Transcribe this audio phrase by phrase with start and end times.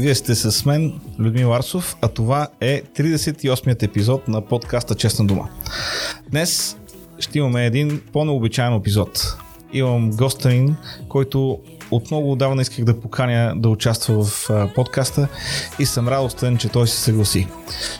[0.00, 5.48] Вие сте с мен, Людмил Арсов, а това е 38-ят епизод на подкаста Честна дума.
[6.30, 6.76] Днес
[7.18, 9.36] ще имаме един по-необичайен епизод.
[9.72, 10.76] Имам гостенин,
[11.08, 11.58] който
[11.90, 15.28] от много отдавна исках да поканя да участва в подкаста
[15.78, 17.48] и съм радостен, че той се съгласи.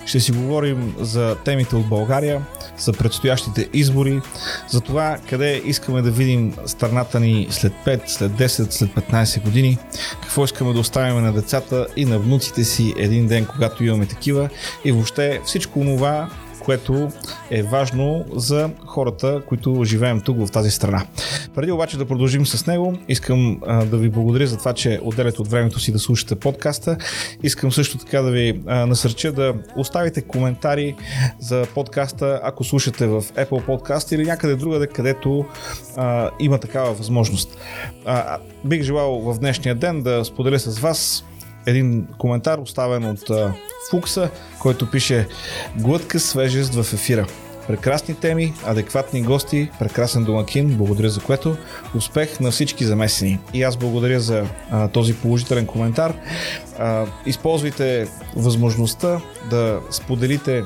[0.06, 2.42] Ще си говорим за темите от България,
[2.80, 4.20] за предстоящите избори,
[4.68, 9.78] за това къде искаме да видим страната ни след 5, след 10, след 15 години,
[10.22, 14.48] какво искаме да оставим на децата и на внуците си един ден, когато имаме такива.
[14.84, 16.28] И въобще всичко това,
[16.60, 17.08] което
[17.50, 21.06] е важно за хората, които живеем тук в тази страна.
[21.54, 25.48] Преди обаче да продължим с него, искам да ви благодаря за това, че отделяте от
[25.48, 26.96] времето си да слушате подкаста.
[27.42, 30.94] Искам също така да ви насърча да оставите коментари
[31.40, 35.44] за подкаста, ако слушате в Apple Podcast или някъде другаде, където
[35.96, 37.58] а, има такава възможност.
[38.04, 41.24] А, бих желал в днешния ден да споделя с вас
[41.66, 43.52] един коментар, оставен от а,
[43.90, 45.28] Фукса, който пише
[45.76, 47.26] Глътка свежест в ефира.
[47.66, 51.56] Прекрасни теми, адекватни гости, прекрасен домакин, благодаря за което.
[51.94, 53.38] Успех на всички замесени.
[53.54, 56.14] И аз благодаря за а, този положителен коментар.
[56.78, 60.62] А, използвайте възможността да споделите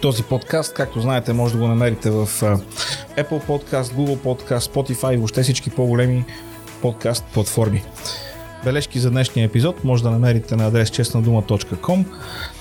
[0.00, 0.74] този подкаст.
[0.74, 2.26] Както знаете, може да го намерите в
[3.16, 6.24] Apple Podcast, Google Podcast, Spotify и въобще всички по-големи
[6.82, 7.82] подкаст платформи.
[8.64, 12.04] Бележки за днешния епизод може да намерите на адрес честнадума.com.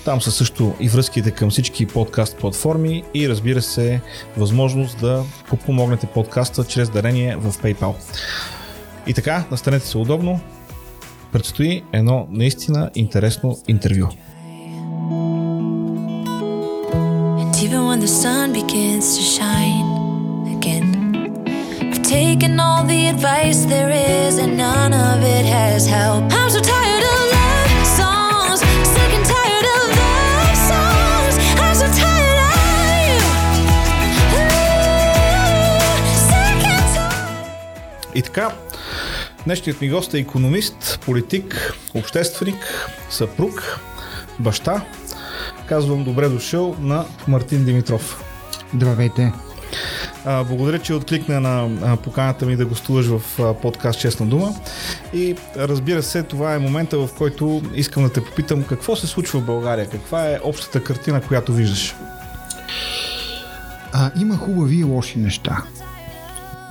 [0.05, 4.01] Там са също и връзките към всички подкаст платформи и разбира се
[4.37, 7.93] възможност да подпомогнете подкаста чрез дарение в PayPal.
[9.07, 10.39] И така, настанете се удобно.
[11.31, 14.07] Предстои едно наистина интересно интервю.
[17.65, 19.80] Even when the sun begins to shine
[22.11, 23.91] taken all the advice there
[24.27, 26.27] is, and none of it has helped.
[26.37, 28.59] I'm so tired of love songs,
[28.93, 31.33] sick and tired of love songs.
[31.63, 32.59] I'm so tired of
[33.07, 33.19] you.
[34.37, 38.15] Ooh, sick and tired.
[38.15, 38.51] И така,
[39.45, 43.79] днешният ми гост е економист, политик, общественик, съпруг,
[44.39, 44.85] баща.
[45.65, 48.23] Казвам добре дошъл на Мартин Димитров.
[48.75, 49.31] Здравейте.
[50.25, 53.21] Благодаря, че откликна на поканата ми да гостуваш в
[53.61, 54.53] подкаст Честна дума.
[55.13, 59.39] И разбира се, това е момента, в който искам да те попитам какво се случва
[59.39, 61.95] в България, каква е общата картина, която виждаш.
[63.93, 65.63] А, има хубави и лоши неща.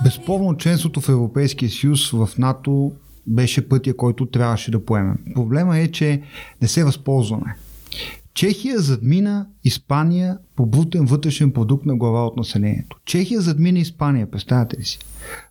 [0.03, 2.91] Безспорно членството в Европейския съюз в НАТО
[3.27, 5.15] беше пътя, който трябваше да поемем.
[5.35, 6.21] Проблема е, че
[6.61, 7.55] не се възползваме.
[8.41, 12.97] Чехия задмина Испания по брутен вътрешен продукт на глава от населението.
[13.05, 14.99] Чехия задмина Испания, представяте ли си?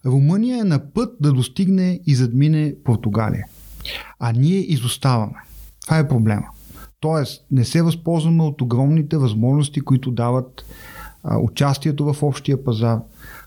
[0.07, 3.47] Румъния е на път да достигне и задмине Португалия.
[4.19, 5.39] А ние изоставаме.
[5.83, 6.47] Това е проблема.
[7.01, 10.65] Тоест, не се възползваме от огромните възможности, които дават
[11.25, 12.99] а, участието в общия пазар,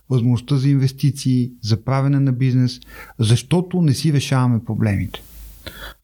[0.09, 2.79] възможността за инвестиции, за правене на бизнес,
[3.19, 5.21] защото не си решаваме проблемите.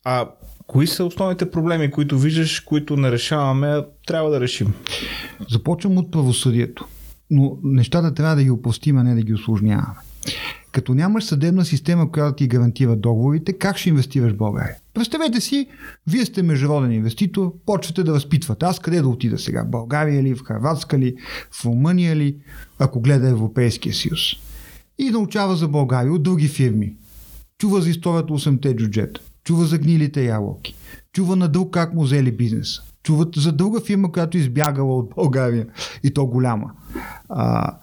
[0.03, 0.29] А
[0.69, 4.73] кои са основните проблеми, които виждаш, които не решаваме, трябва да решим?
[5.51, 6.87] Започвам от правосъдието,
[7.29, 9.95] но нещата трябва да ги упростим, а не да ги осложняваме.
[10.71, 14.75] Като нямаш съдебна система, която ти гарантира договорите, как ще инвестираш в България?
[14.93, 15.67] Представете си,
[16.07, 18.65] вие сте международен инвеститор, почвате да възпитвате.
[18.65, 19.63] Аз къде да отида сега?
[19.63, 21.15] В България ли, в Харватска ли,
[21.51, 22.37] в Румъния ли,
[22.79, 24.19] ако гледа Европейския съюз?
[24.97, 26.95] И научава за България от други фирми.
[27.57, 29.21] Чува за историята 8-те джуджета.
[29.49, 30.75] Чува за гнилите ябълки.
[31.13, 32.79] Чува на друг как му взели бизнес.
[33.03, 35.67] Чуват за друга фирма, която избягала от България
[36.03, 36.71] и то голяма.
[37.29, 37.73] А,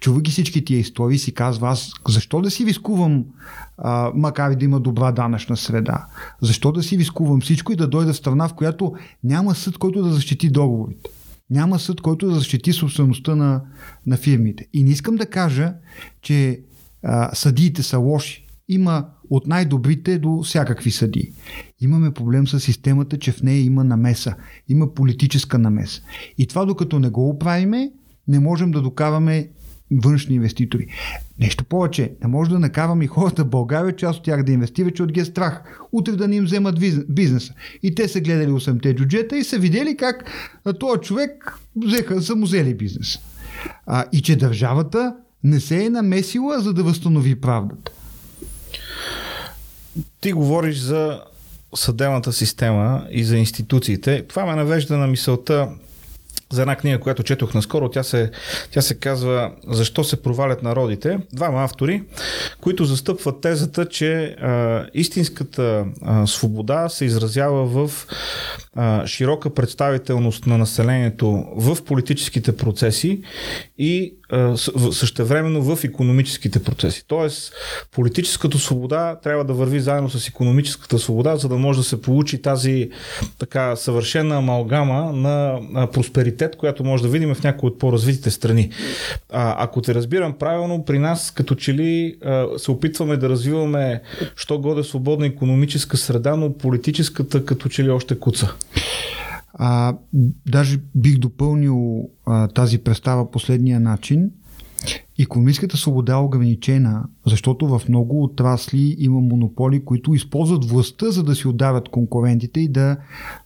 [0.00, 3.24] чува ги всички тия истории си казва аз защо да си рискувам
[3.78, 6.06] а, макар и да има добра данъчна среда?
[6.42, 8.94] Защо да си рискувам всичко и да дойда в страна, в която
[9.24, 11.10] няма съд, който да защити договорите?
[11.50, 13.62] Няма съд, който да защити собствеността на,
[14.06, 14.66] на фирмите.
[14.72, 15.74] И не искам да кажа,
[16.22, 16.60] че
[17.02, 18.43] а, съдиите са лоши.
[18.68, 21.32] Има от най-добрите до всякакви съдии.
[21.80, 24.34] Имаме проблем с системата, че в нея има намеса.
[24.68, 26.02] Има политическа намеса.
[26.38, 27.92] И това докато не го оправиме,
[28.28, 29.48] не можем да докараме
[29.92, 30.86] външни инвеститори.
[31.38, 34.94] Нещо повече, не може да накараме и хората в България, част от тях да инвестират,
[34.94, 35.80] че от ги е страх.
[35.92, 36.78] Утре да не им вземат
[37.08, 37.54] бизнеса.
[37.82, 40.30] И те са гледали 8-те джуджета и са видели как
[40.80, 43.18] този човек взеха, са му взели бизнес.
[43.86, 47.92] А, и че държавата не се е намесила, за да възстанови правдата.
[50.20, 51.20] Ти говориш за
[51.74, 54.26] съдебната система и за институциите.
[54.28, 55.68] Това ме навежда на мисълта
[56.52, 57.88] за една книга, която четох наскоро.
[57.88, 58.30] Тя се,
[58.70, 61.18] тя се казва Защо се провалят народите.
[61.32, 62.02] Двама автори,
[62.60, 68.06] които застъпват тезата, че а, истинската а, свобода се изразява в
[68.74, 73.22] а, широка представителност на населението в политическите процеси
[73.78, 74.14] и
[74.92, 77.04] същевременно в економическите процеси.
[77.06, 77.52] Тоест,
[77.92, 82.42] политическата свобода трябва да върви заедно с економическата свобода, за да може да се получи
[82.42, 82.90] тази
[83.38, 85.60] така съвършена амалгама на
[85.92, 88.70] просперитет, която може да видим в някои от по-развитите страни.
[89.32, 92.16] А, ако те разбирам правилно, при нас като че ли
[92.56, 94.02] се опитваме да развиваме
[94.36, 98.54] що годе свободна економическа среда, но политическата като че ли още куца.
[99.54, 99.96] А,
[100.46, 104.30] даже бих допълнил а, тази представа последния начин.
[105.18, 111.34] Економическата свобода е ограничена, защото в много отрасли има монополи, които използват властта, за да
[111.34, 112.96] си отдават конкурентите и да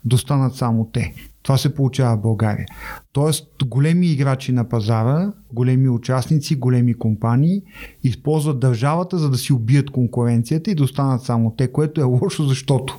[0.05, 1.15] достанат само те.
[1.43, 2.67] Това се получава в България.
[3.13, 7.63] Тоест, големи играчи на пазара, големи участници, големи компании
[8.03, 12.45] използват държавата, за да си убият конкуренцията и да останат само те, което е лошо,
[12.45, 12.99] защото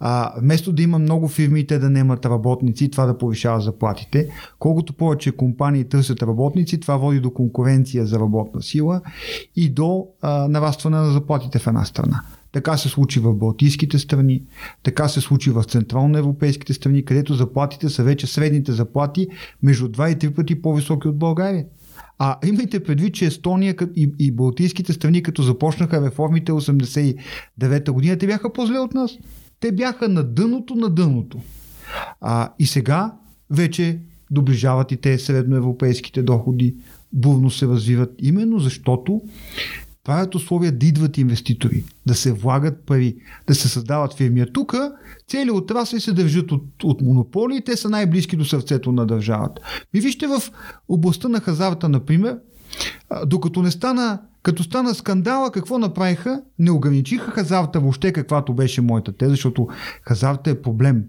[0.00, 4.28] а, вместо да има много фирми те да немат работници, това да повишава заплатите,
[4.58, 9.00] колкото повече компании търсят работници, това води до конкуренция за работна сила
[9.56, 12.22] и до а, нарастване на заплатите в една страна.
[12.52, 14.42] Така се случи в Балтийските страни,
[14.82, 19.28] така се случи в централноевропейските страни, където заплатите са вече средните заплати
[19.62, 21.66] между 2 и 3 пъти по-високи от България.
[22.18, 28.26] А имайте предвид, че Естония и, и Балтийските страни, като започнаха реформите 89-та година, те
[28.26, 29.18] бяха по-зле от нас.
[29.60, 31.40] Те бяха на дъното на дъното.
[32.20, 33.14] А, и сега
[33.50, 34.00] вече
[34.30, 36.76] доближават и те средноевропейските доходи,
[37.12, 39.20] бурно се развиват, именно защото
[40.04, 43.16] правят условия да идват инвеститори, да се влагат пари,
[43.46, 44.40] да се създават фирми.
[44.40, 44.74] А тук
[45.28, 49.62] цели отрасли се държат от, от монополи и те са най-близки до сърцето на държавата.
[49.94, 50.42] И вижте в
[50.88, 52.38] областта на хазарта, например,
[53.26, 56.42] докато не стана като стана скандала, какво направиха?
[56.58, 59.68] Не ограничиха хазарта въобще, каквато беше моята теза, защото
[60.02, 61.04] хазарта е проблем.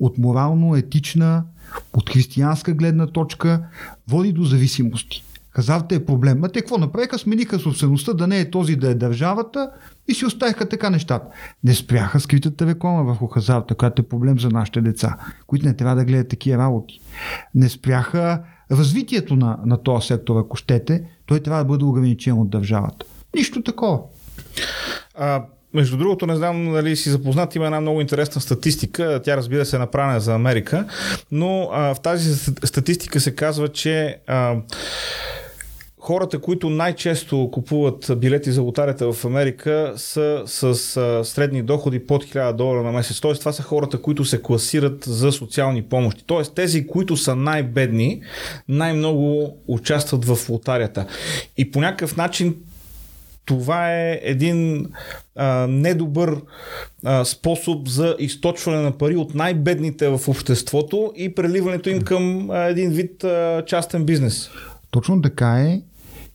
[0.00, 1.44] От морално-етична,
[1.92, 3.66] от християнска гледна точка,
[4.08, 5.24] води до зависимости.
[5.50, 6.44] Хазарта е проблем.
[6.44, 7.18] А те какво направиха?
[7.18, 9.70] Смениха собствеността да не е този да е държавата
[10.08, 11.26] и си оставиха така нещата.
[11.64, 15.16] Не спряха скритата реклама върху хазарта, която е проблем за нашите деца,
[15.46, 17.00] които не трябва да гледат такива работи.
[17.54, 22.50] Не спряха развитието на, на този сектор, ако щете, той трябва да бъде ограничен от
[22.50, 23.06] държавата.
[23.36, 24.00] Нищо такова.
[25.14, 25.44] А,
[25.74, 29.20] между другото, не знам дали си запознат, има една много интересна статистика.
[29.24, 30.86] Тя разбира се е направена за Америка,
[31.30, 34.56] но а, в тази статистика се казва, че а,
[36.10, 40.62] хората, които най-често купуват билети за лотарията в Америка са с
[40.96, 43.20] а, средни доходи под 1000 долара на месец.
[43.20, 46.24] Тоест, това са хората, които се класират за социални помощи.
[46.26, 48.22] Тоест, тези, които са най-бедни,
[48.68, 51.06] най-много участват в лотарията.
[51.56, 52.56] И по някакъв начин
[53.44, 54.86] това е един
[55.36, 56.36] а, недобър
[57.04, 62.64] а, способ за източване на пари от най-бедните в обществото и преливането им към а,
[62.64, 64.50] един вид а, частен бизнес.
[64.90, 65.80] Точно така е.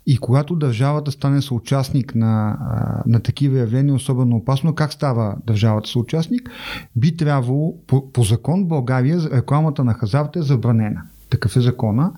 [0.07, 2.57] И когато държавата стане съучастник на,
[3.05, 6.49] на такива явления, особено опасно, как става държавата съучастник?
[6.95, 11.01] Би трябвало по, по закон България рекламата на хазарта е забранена
[11.35, 12.11] такъв е закона.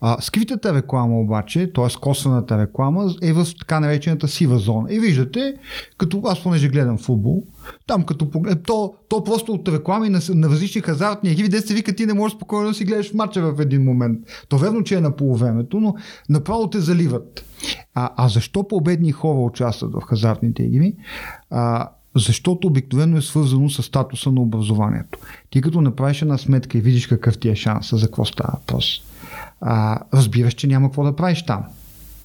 [0.00, 2.00] А, скритата реклама обаче, т.е.
[2.00, 4.94] косвената реклама е в така наречената сива зона.
[4.94, 5.54] И виждате,
[5.98, 7.42] като аз понеже гледам футбол,
[7.86, 11.74] там като поглед, то, то просто от реклами на, на различни хазартни игри, де се
[11.74, 14.18] вика, ти не можеш спокойно да си гледаш матча в един момент.
[14.48, 15.94] То верно, че е на полувремето, но
[16.28, 17.44] направо те заливат.
[17.94, 20.94] А, а защо победни хора участват в хазартните игри?
[21.50, 25.18] А, защото обикновено е свързано с статуса на образованието.
[25.50, 29.02] Ти като направиш една сметка и видиш какъв ти е шанс, за какво става въпрос,
[30.14, 31.64] разбираш, че няма какво да правиш там.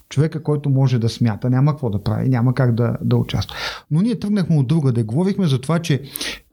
[0.09, 3.55] Човека, който може да смята, няма какво да прави, няма как да, да участва.
[3.91, 6.01] Но ние тръгнахме от друга, да говорихме за това, че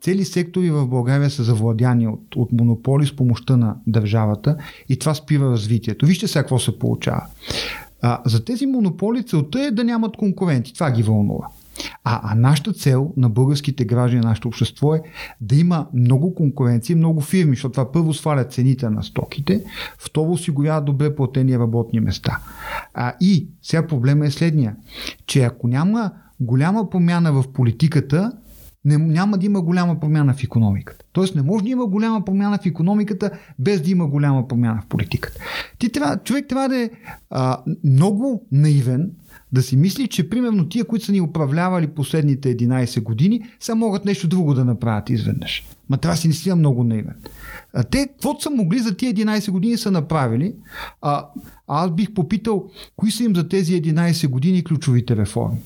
[0.00, 4.56] цели сектори в България са завладяни от, от монополи с помощта на държавата
[4.88, 6.06] и това спира развитието.
[6.06, 7.22] Вижте сега какво се получава.
[8.02, 10.74] А, за тези монополи целта е да нямат конкуренти.
[10.74, 11.46] Това ги вълнува.
[12.04, 15.02] А, а нашата цел на българските граждани, нашето общество е
[15.40, 19.64] да има много конкуренция, много фирми, защото това първо сваля цените на стоките,
[19.98, 22.38] второ осигурява добре платени работни места.
[22.94, 24.76] А, и сега проблема е следния,
[25.26, 28.32] че ако няма голяма промяна в политиката,
[28.88, 31.04] не, няма да има голяма промяна в економиката.
[31.12, 34.86] Тоест не може да има голяма промяна в економиката, без да има голяма промяна в
[34.86, 35.40] политиката.
[35.78, 36.90] Ти трябва, човек трябва да е
[37.30, 39.10] а, много наивен,
[39.52, 44.04] да си мисли, че примерно тия, които са ни управлявали последните 11 години, са могат
[44.04, 45.66] нещо друго да направят изведнъж.
[45.88, 47.14] Ма трябва си наистина много наивен.
[47.74, 50.54] А те, каквото са могли за тия 11 години са направили,
[51.02, 51.26] а,
[51.68, 55.58] а аз бих попитал, кои са им за тези 11 години ключовите реформи.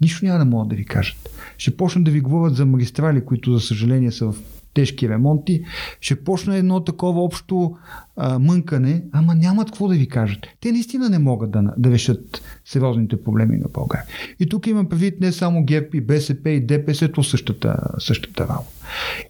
[0.00, 1.16] Нищо няма да могат да ви кажат.
[1.58, 4.36] Ще почнат да ви говорят за магистрали, които за съжаление са в
[4.74, 5.64] тежки ремонти.
[6.00, 7.76] Ще почне едно такова общо
[8.16, 10.46] а, мънкане, ама нямат какво да ви кажат.
[10.60, 14.06] Те наистина не могат да, да решат сериозните проблеми на България.
[14.40, 18.70] И тук имам предвид не само ГЕРБ и БСП и ДПС, то същата, същата работа.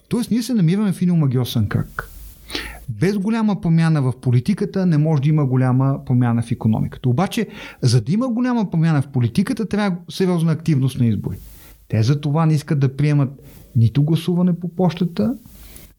[0.08, 2.10] Тоест ние се намираме в един магиосен кръг.
[2.88, 7.08] Без голяма промяна в политиката не може да има голяма промяна в економиката.
[7.08, 7.46] Обаче,
[7.82, 11.36] за да има голяма промяна в политиката, трябва сериозна активност на избори.
[11.88, 13.30] Те за това не искат да приемат
[13.76, 15.34] нито гласуване по почтата,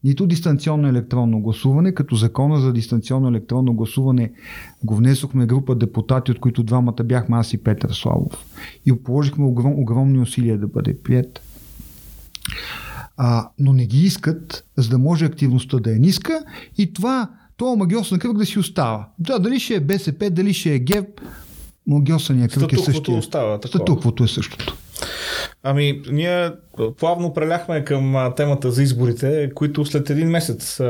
[0.04, 4.32] нито дистанционно електронно гласуване, като закона за дистанционно електронно гласуване
[4.84, 8.44] го внесохме група депутати, от които двамата бяхме аз и Петър Славов.
[8.86, 11.40] И положихме огром, огромни усилия да бъде прият.
[13.16, 16.44] А, но не ги искат, за да може активността да е ниска
[16.78, 19.08] и това, това магиосен кръг да си остава.
[19.18, 21.20] Да, дали ще е БСП, дали ще е ГЕП,
[21.86, 23.18] магиосния кръг е същия.
[23.18, 23.58] остава.
[23.66, 24.76] Статуквото е същото.
[25.62, 26.50] Ами, ние
[26.98, 30.80] плавно преляхме към темата за изборите, които след един месец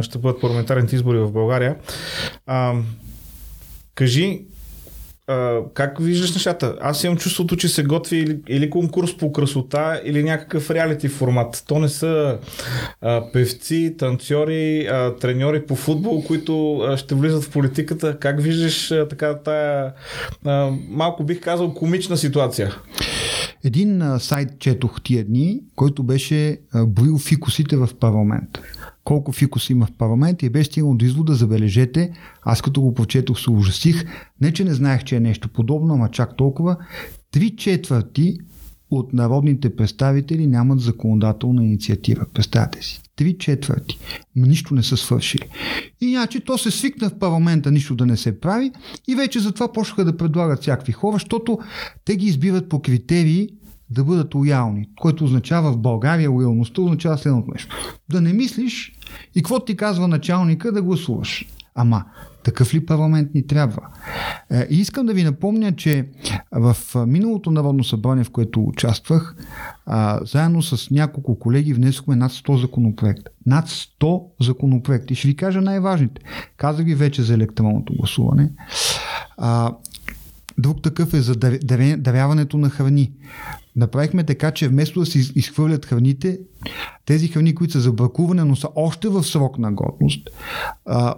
[0.00, 1.76] ще бъдат парламентарните избори в България.
[2.46, 2.74] А,
[3.94, 4.44] кажи,
[5.74, 6.76] как виждаш нещата?
[6.80, 11.64] Аз имам чувството, че се готви или, или конкурс по красота, или някакъв реалити формат.
[11.66, 12.38] То не са
[13.00, 18.18] а, певци, танцори, а, треньори по футбол, които а, ще влизат в политиката.
[18.18, 19.92] Как виждаш а, така тая,
[20.44, 22.74] а, малко бих казал, комична ситуация?
[23.64, 28.58] Един а, сайт четох тия дни, който беше а, броил фикусите в парламент.
[29.06, 33.40] Колко фикус има в парламент и беше стигнал до извода, забележете, аз като го прочетох
[33.40, 34.04] се ужасих,
[34.40, 36.76] не че не знаех, че е нещо подобно, ама чак толкова,
[37.30, 38.38] три четвърти
[38.90, 42.26] от народните представители нямат законодателна инициатива.
[42.34, 43.00] Представете си.
[43.16, 43.98] Три четвърти.
[44.36, 45.48] Нищо не са свършили.
[46.00, 48.70] И значи то се свикна в парламента нищо да не се прави
[49.08, 51.58] и вече затова почнаха да предлагат всякакви хора, защото
[52.04, 53.48] те ги избират по критерии
[53.90, 57.76] да бъдат лоялни, което означава в България лоялността означава следното нещо.
[58.10, 58.95] Да не мислиш
[59.34, 61.46] и какво ти казва началника да гласуваш.
[61.74, 62.04] Ама
[62.44, 63.82] такъв ли парламент ни трябва?
[64.50, 66.08] Е, и искам да ви напомня, че
[66.52, 69.36] в миналото Народно събрание, в което участвах,
[69.86, 73.30] а, заедно с няколко колеги внесохме над 100 законопроекта.
[73.46, 75.14] Над 100 законопроекти.
[75.14, 76.20] Ще ви кажа най-важните.
[76.56, 78.50] Казах ви вече за електронното гласуване.
[79.36, 79.72] А,
[80.58, 81.34] Друг такъв е за
[81.98, 83.12] даряването на храни.
[83.76, 86.38] Направихме така, че вместо да се изхвърлят храните,
[87.06, 90.30] тези храни, които са за бракуване, но са още в срок на годност,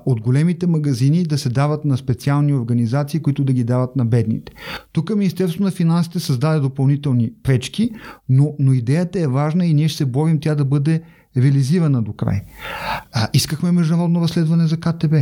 [0.06, 4.52] от големите магазини да се дават на специални организации, които да ги дават на бедните.
[4.92, 7.90] Тук Министерството на финансите създаде допълнителни пречки,
[8.28, 11.02] но, но идеята е важна и ние ще се борим тя да бъде
[11.36, 12.42] реализирана до край.
[13.12, 15.14] А, искахме международно разследване за КТБ.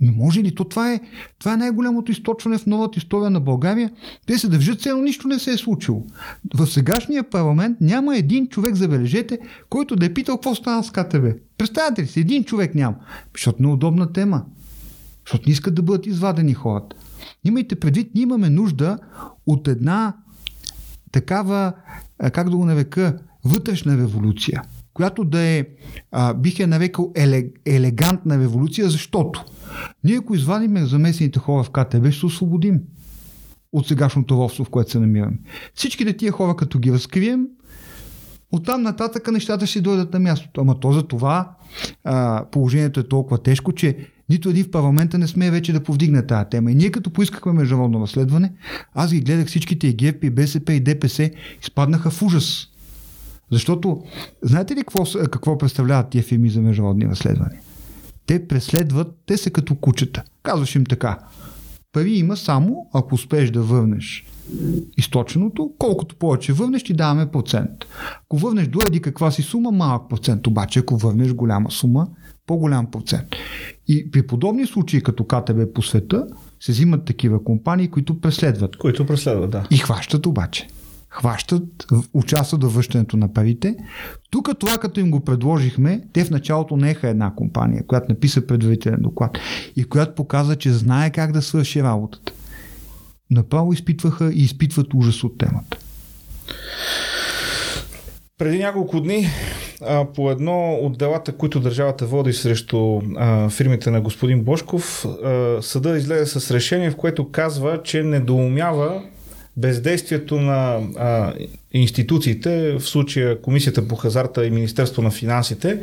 [0.00, 0.54] Не може ли?
[0.54, 1.00] То това е,
[1.38, 3.90] това е най-голямото източване в новата история на България.
[4.26, 6.06] Те се държат, цено нищо не се е случило.
[6.54, 9.38] В сегашния парламент няма един човек, забележете,
[9.70, 11.34] който да е питал какво стана с КТВ.
[11.58, 12.96] Представете ли си, един човек няма.
[13.34, 14.44] Защото неудобна тема.
[15.26, 16.96] Защото не искат да бъдат извадени хората.
[17.44, 18.98] Имайте предвид, ние имаме нужда
[19.46, 20.16] от една
[21.12, 21.72] такава,
[22.32, 24.62] как да го нарека, вътрешна революция,
[24.94, 25.66] която да е,
[26.12, 27.12] а, бих я нарекал,
[27.66, 29.44] елегантна революция, защото
[30.04, 32.80] ние ако извадим замесените хора в КТБ, ще се освободим
[33.72, 35.38] от сегашното ровство, в което се намираме.
[35.74, 37.46] Всичките тия хора, като ги разкрием,
[38.52, 40.60] оттам нататък нещата ще дойдат на мястото.
[40.60, 41.50] Ама то за това
[42.04, 43.96] а, положението е толкова тежко, че
[44.28, 46.70] нито един в парламента не сме вече да повдигне тази тема.
[46.70, 48.52] И ние като поискахме международно разследване,
[48.94, 51.30] аз ги гледах всичките и ГЕП, и БСП, и ДПС,
[51.62, 52.68] изпаднаха в ужас.
[53.52, 54.02] Защото,
[54.42, 57.60] знаете ли какво, какво представляват тия фирми за международни разследвания?
[58.26, 60.22] Те преследват, те са като кучета.
[60.42, 61.18] Казваш им така.
[61.92, 64.26] Пари има само, ако успееш да върнеш
[64.96, 67.70] източеното, колкото повече върнеш, ти даваме процент.
[68.24, 72.06] Ако върнеш до еди каква си сума, малък процент, обаче ако върнеш голяма сума,
[72.46, 73.28] по-голям процент.
[73.88, 76.26] И при подобни случаи, като КТБ по света,
[76.60, 78.76] се взимат такива компании, които преследват.
[78.76, 79.66] Които преследват, да.
[79.70, 80.68] И хващат обаче
[81.16, 83.76] хващат, участват във връщането на парите.
[84.30, 89.00] Тук това, като им го предложихме, те в началото неха една компания, която написа предварителен
[89.00, 89.38] доклад
[89.76, 92.32] и която показа, че знае как да свърши работата.
[93.30, 95.78] Направо изпитваха и изпитват ужас от темата.
[98.38, 99.28] Преди няколко дни
[100.14, 103.00] по едно от делата, които държавата води срещу
[103.50, 105.06] фирмите на господин Бошков,
[105.60, 109.02] съда излезе с решение, в което казва, че недоумява
[109.56, 111.34] бездействието на а,
[111.76, 115.80] институциите, в случая Комисията по хазарта и Министерство на финансите,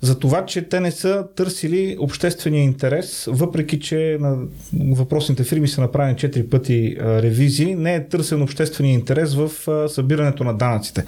[0.00, 4.36] за това, че те не са търсили обществения интерес, въпреки че на
[4.72, 9.50] въпросните фирми са направени 4 пъти ревизии, не е търсен обществения интерес в
[9.88, 11.04] събирането на данъците.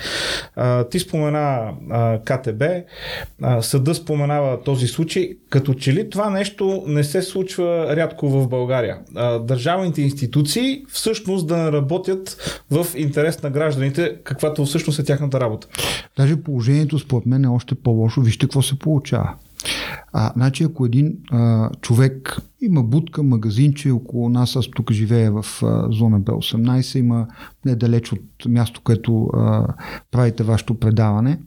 [0.90, 1.72] Ти спомена
[2.24, 2.62] КТБ,
[3.42, 8.48] а, съда споменава този случай, като че ли това нещо не се случва рядко в
[8.48, 8.98] България.
[9.40, 12.36] Държавните институции всъщност да не работят
[12.70, 15.68] в интерес на гражданите, каквато всъщност е тяхната работа.
[16.16, 18.20] Даже положението според мен е още по-лошо.
[18.20, 19.34] Вижте какво се получава.
[20.12, 25.62] А, значи, ако един а, човек има будка, магазинче около нас, аз тук живея в
[25.62, 27.26] а, зона Б18, има
[27.64, 29.66] недалеч от място, където а,
[30.10, 31.38] правите вашето предаване.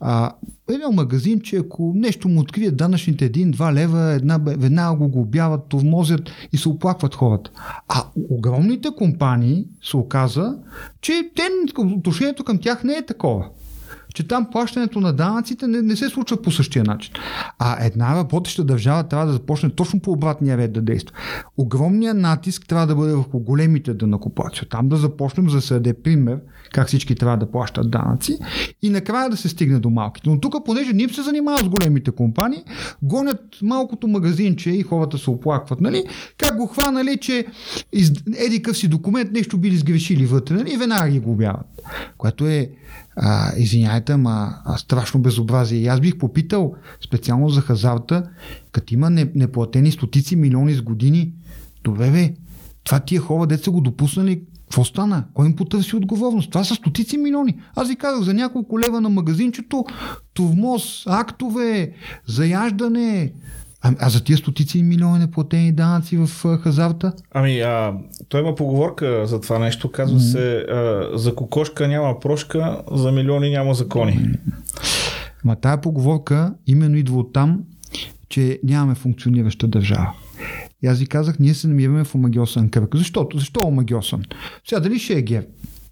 [0.00, 0.32] А,
[0.70, 6.56] едно магазинче, ако нещо му открият данъчните 1-2 лева, една, веднага го глобяват, товмозят и
[6.56, 7.50] се оплакват хората.
[7.88, 10.56] А огромните компании се оказа,
[11.00, 11.42] че те,
[11.78, 13.48] отношението към тях не е такова
[14.16, 17.12] че там плащането на данъците не, не се случва по същия начин.
[17.58, 21.16] А една работеща държава трябва да започне точно по обратния ред да действа.
[21.56, 24.68] Огромният натиск трябва да бъде върху големите данъкоплаци.
[24.70, 26.38] Там да започнем за да съде пример
[26.72, 28.38] как всички трябва да плащат данъци
[28.82, 30.30] и накрая да се стигне до малките.
[30.30, 32.64] Но тук, понеже ние се занимават с големите компании,
[33.02, 36.04] гонят малкото магазинче и хората се оплакват, нали?
[36.38, 37.46] Как го хванали, че
[37.92, 38.12] из...
[38.36, 40.72] еди къв си документ нещо били сгрешили вътре, нали?
[40.72, 41.66] И веднага ги глобяват.
[42.18, 42.70] Което е
[43.16, 45.78] а, извиняйте, ама страшно безобразие.
[45.78, 48.30] И аз бих попитал специално за хазарта,
[48.72, 51.32] като има неплатени стотици милиони с години,
[51.84, 52.34] добре бе,
[52.84, 55.24] това тия хора, деца го допуснали, какво стана?
[55.34, 56.50] Кой им потърси отговорност?
[56.50, 57.58] Това са стотици милиони.
[57.74, 59.84] Аз ви казах за няколко лева на магазинчето,
[60.34, 61.92] товмоз, актове,
[62.26, 63.32] заяждане,
[63.86, 67.12] а, а за тия стотици милиони неплатени данъци в хазарта?
[67.32, 67.94] Ами, а,
[68.28, 69.92] той има поговорка за това нещо.
[69.92, 70.32] Казва mm-hmm.
[70.32, 74.30] се, а, за кокошка няма прошка, за милиони няма закони.
[75.44, 77.60] Ма тая поговорка именно идва от там,
[78.28, 80.12] че нямаме функционираща държава.
[80.82, 82.96] И аз ви казах, ние се намираме в омагиосен кръг.
[82.96, 83.38] Защото?
[83.38, 84.22] Защо омагиосен?
[84.68, 85.46] Сега дали ще е ГЕРБ,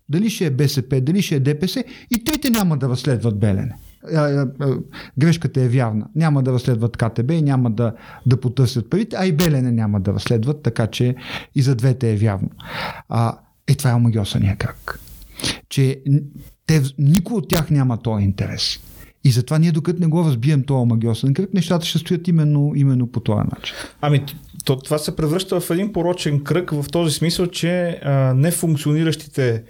[0.09, 3.75] дали ще е БСП, дали ще е ДПС и трите няма да разследват Белене
[5.19, 6.07] грешката е вярна.
[6.15, 7.95] Няма да разследват КТБ и няма да,
[8.27, 11.15] да потърсят парите, а и Белене няма да разследват, така че
[11.55, 12.51] и за двете е вярно.
[13.09, 15.01] А, е, това е омагиосания кръг.
[15.69, 16.03] Че
[16.67, 18.81] те, никой от тях няма този интерес.
[19.25, 23.07] И затова ние, докато не го разбием този магиосен кръг, нещата ще стоят именно, именно
[23.07, 23.75] по този начин.
[24.01, 24.25] Ами,
[24.65, 29.63] то, това се превръща в един порочен кръг в този смисъл, че а, нефункциониращите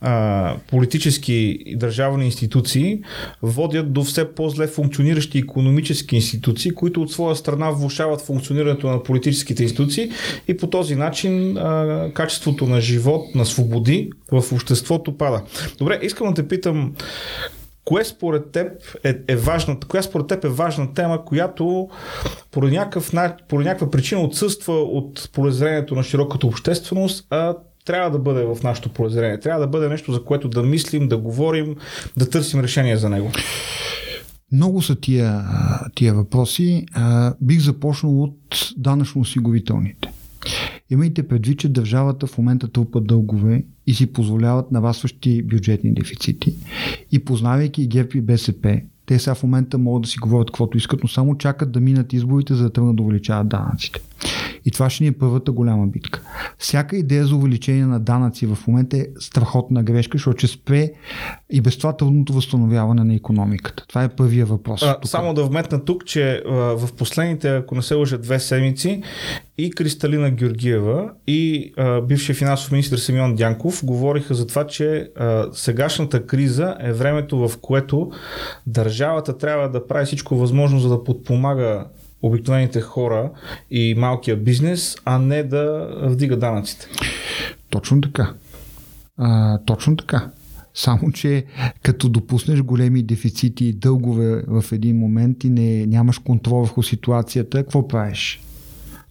[0.00, 3.00] а, политически и държавни институции
[3.42, 9.62] водят до все по-зле функциониращи економически институции, които от своя страна влушават функционирането на политическите
[9.62, 10.10] институции
[10.48, 15.42] и по този начин а, качеството на живот, на свободи в обществото пада.
[15.78, 16.94] Добре, искам да те питам
[17.86, 18.72] кое според теб
[19.04, 21.88] е, е важна, коя според теб е важна тема, която
[22.50, 23.12] по, някакъв,
[23.48, 28.88] по някаква причина отсъства от полезрението на широката общественост, а трябва да бъде в нашото
[28.88, 29.40] полезрение.
[29.40, 31.76] Трябва да бъде нещо, за което да мислим, да говорим,
[32.16, 33.30] да търсим решение за него.
[34.52, 35.44] Много са тия,
[35.94, 36.86] тия въпроси.
[37.40, 40.08] бих започнал от данъчно-осигурителните.
[40.90, 46.56] Имайте предвид, че държавата в момента трупа дългове и си позволяват навасващи бюджетни дефицити.
[47.12, 51.02] И познавайки ГЕРБ и БСП, те сега в момента могат да си говорят каквото искат,
[51.02, 54.00] но само чакат да минат изборите, за да тръгнат да увеличават данъците.
[54.66, 56.20] И това ще ни е първата голяма битка.
[56.58, 60.92] Всяка идея за увеличение на данъци в момента е страхотна грешка, защото ще спре
[61.50, 63.84] и без това трудното възстановяване на економиката.
[63.88, 64.82] Това е първия въпрос.
[64.82, 69.02] А, само да вметна тук, че а, в последните, ако не се лъжа, две седмици
[69.58, 75.46] и Кристалина Георгиева и а, бившия финансов министр Симеон Дянков говориха за това, че а,
[75.52, 78.10] сегашната криза е времето, в което
[78.66, 81.86] държавата трябва да прави всичко възможно, за да подпомага
[82.26, 83.30] обикновените хора
[83.70, 86.86] и малкия бизнес, а не да вдига данъците.
[87.70, 88.34] Точно така.
[89.18, 90.30] А, точно така.
[90.74, 91.44] Само, че
[91.82, 97.58] като допуснеш големи дефицити и дългове в един момент и не, нямаш контрол върху ситуацията,
[97.58, 98.40] какво правиш?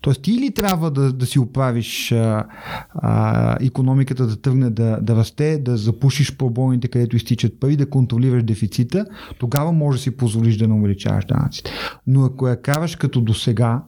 [0.06, 2.46] Тоест ти или трябва да, да си оправиш а,
[2.94, 8.44] а, економиката да тръгне да, да расте, да запушиш пробойните, където изтичат пари, да контролираш
[8.44, 9.06] дефицита,
[9.40, 11.72] тогава може да си позволиш да не увеличаваш данъците.
[12.08, 13.84] Но ако я караш като до сега,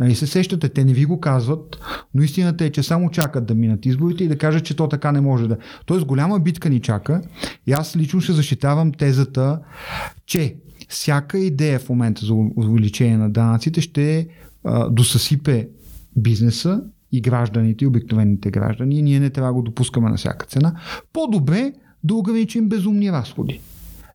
[0.00, 1.78] Нали се сещате, те не ви го казват,
[2.14, 5.12] но истината е, че само чакат да минат изборите и да кажат, че то така
[5.12, 5.56] не може да.
[5.86, 7.22] Тоест голяма битка ни чака
[7.66, 9.60] и аз лично ще защитавам тезата,
[10.26, 10.56] че
[10.88, 14.28] всяка идея в момента за увеличение на данъците ще
[14.64, 15.68] а, досъсипе
[16.16, 20.46] бизнеса и гражданите, и обикновените граждани и ние не трябва да го допускаме на всяка
[20.46, 20.74] цена.
[21.12, 21.72] По-добре
[22.04, 23.60] да ограничим безумни разходи.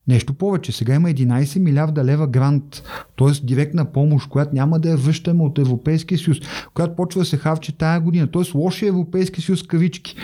[0.09, 2.83] Нещо повече, сега има 11 милиарда лева грант,
[3.17, 3.45] т.е.
[3.45, 6.37] директна помощ, която няма да я връщаме от Европейския съюз,
[6.73, 8.57] която почва да се хавче тая година, т.е.
[8.57, 10.15] лошия Европейски съюз кавички.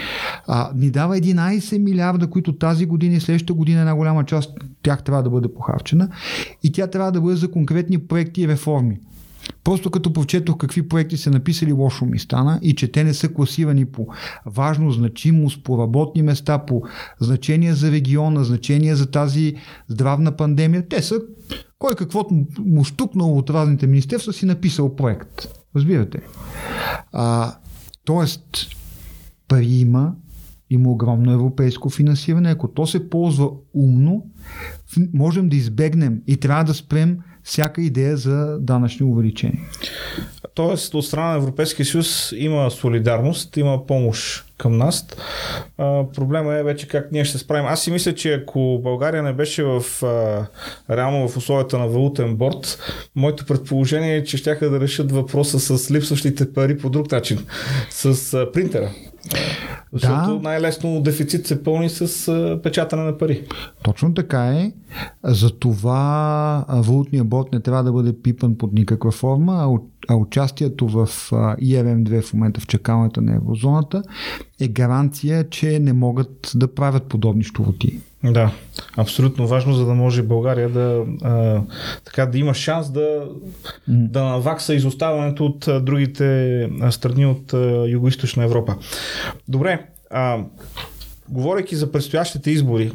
[0.48, 5.04] А, ни дава 11 милиарда, които тази година и следващата година една голяма част тях
[5.04, 6.10] трябва да бъде похарчена
[6.64, 9.00] и тя трябва да бъде за конкретни проекти и реформи.
[9.66, 13.34] Просто като прочетох какви проекти са написали, лошо ми стана и че те не са
[13.34, 14.08] класирани по
[14.46, 16.84] важно, значимост, по работни места, по
[17.20, 19.56] значение за региона, значение за тази
[19.88, 20.88] здравна пандемия.
[20.88, 21.22] Те са
[21.80, 25.48] кой каквото му штукнало от разните министерства си написал проект.
[25.76, 26.22] Разбирате?
[27.12, 27.56] А,
[28.04, 28.68] тоест,
[29.48, 30.14] пари има,
[30.70, 32.50] има огромно европейско финансиране.
[32.50, 34.26] Ако то се ползва умно,
[35.14, 39.60] можем да избегнем и трябва да спрем всяка идея за данъчни увеличения.
[40.54, 45.08] Тоест, от страна на Европейския съюз има солидарност, има помощ към нас.
[46.16, 47.66] Проблема е вече как ние ще се справим.
[47.66, 50.46] Аз си мисля, че ако България не беше в а,
[50.96, 52.80] реално в условията на валутен борт,
[53.16, 57.46] моето предположение е, че ще да решат въпроса с липсващите пари по друг начин.
[57.90, 58.92] С а, принтера.
[59.94, 60.42] Защото да.
[60.42, 63.48] най-лесно дефицит се пълни с печатане на пари.
[63.84, 64.72] Точно така е.
[65.24, 71.08] Затова валутния борт не трябва да бъде пипан под никаква форма, а, участието в
[71.62, 74.04] ИРМ2 в момента в чакалната на еврозоната
[74.60, 78.00] е гаранция, че не могат да правят подобни щуроти.
[78.24, 78.52] Да,
[78.98, 81.62] абсолютно важно, за да може България да, а,
[82.06, 83.28] така, да има шанс да,
[83.88, 87.52] да навакса изоставането от а, другите страни от
[87.88, 88.76] Юго-Источна Европа.
[89.48, 90.40] Добре, а,
[91.30, 92.92] говорейки за предстоящите избори,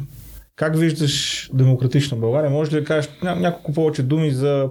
[0.55, 2.49] как виждаш демократична България?
[2.49, 4.69] Може ли да кажеш няколко повече думи за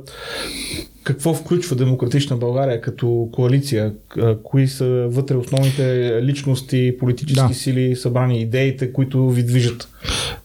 [1.04, 3.94] какво включва демократична България като коалиция?
[4.42, 7.54] Кои са вътре основните личности, политически да.
[7.54, 9.88] сили, събрани идеите, които ви движат?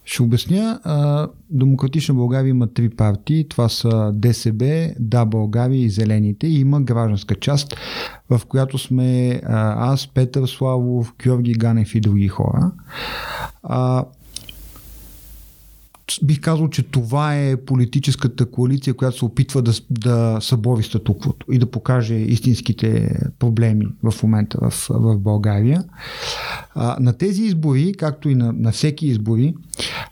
[0.05, 0.79] Ще обясня.
[1.49, 3.47] Демократична България има три партии.
[3.47, 6.47] Това са ДСБ, Да България и Зелените.
[6.47, 7.75] И има гражданска част,
[8.29, 9.41] в която сме
[9.77, 12.71] аз, Петър Славов, Георги Ганев и други хора
[16.23, 21.59] бих казал, че това е политическата коалиция, която се опитва да, да събори статуквото и
[21.59, 25.83] да покаже истинските проблеми в момента в, в България.
[26.75, 29.55] А, на тези избори, както и на, на всеки избори,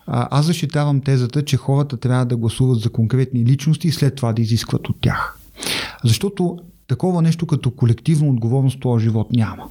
[0.07, 4.33] а, аз защитавам тезата, че хората трябва да гласуват за конкретни личности и след това
[4.33, 5.39] да изискват от тях.
[6.03, 9.63] Защото такова нещо като колективна отговорност в този живот няма.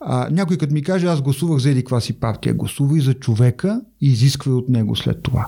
[0.00, 4.06] А, някой като ми каже, аз гласувах за еди си партия, гласувай за човека и
[4.06, 5.46] изисквай от него след това.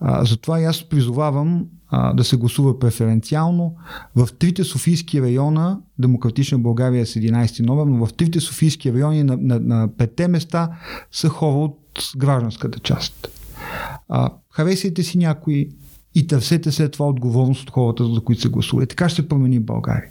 [0.00, 3.74] А, затова и аз призовавам а, да се гласува преференциално.
[4.16, 9.36] В трите Софийски района, Демократична България с 11 номер, но в трите Софийски райони на,
[9.36, 10.70] на, на петте места
[11.12, 11.78] са хора от
[12.16, 13.28] гражданската част.
[14.08, 15.68] А, харесайте си някои,
[16.14, 18.86] и търсете след това отговорност от хората, за които се гласува.
[18.86, 20.10] така ще се промени България.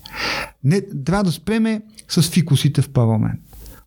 [0.63, 3.39] Не, трябва да спреме с фикусите в парламент.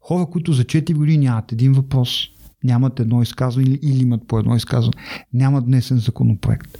[0.02, 2.28] Хора, които за 4 години нямат един въпрос,
[2.64, 4.96] нямат едно изказване или, или имат по едно изказване,
[5.32, 6.78] нямат днесен законопроект.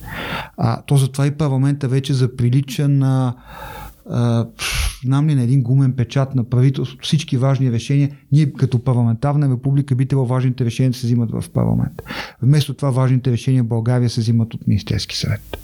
[0.57, 3.35] А, то затова и парламента вече заприлича на
[5.05, 9.95] знам ли на един гумен печат на правителството, всички важни решения, ние като парламентарна република
[9.95, 12.03] би трябвало важните решения да се взимат в парламент.
[12.43, 15.57] Вместо това важните решения в България се взимат от Министерски съвет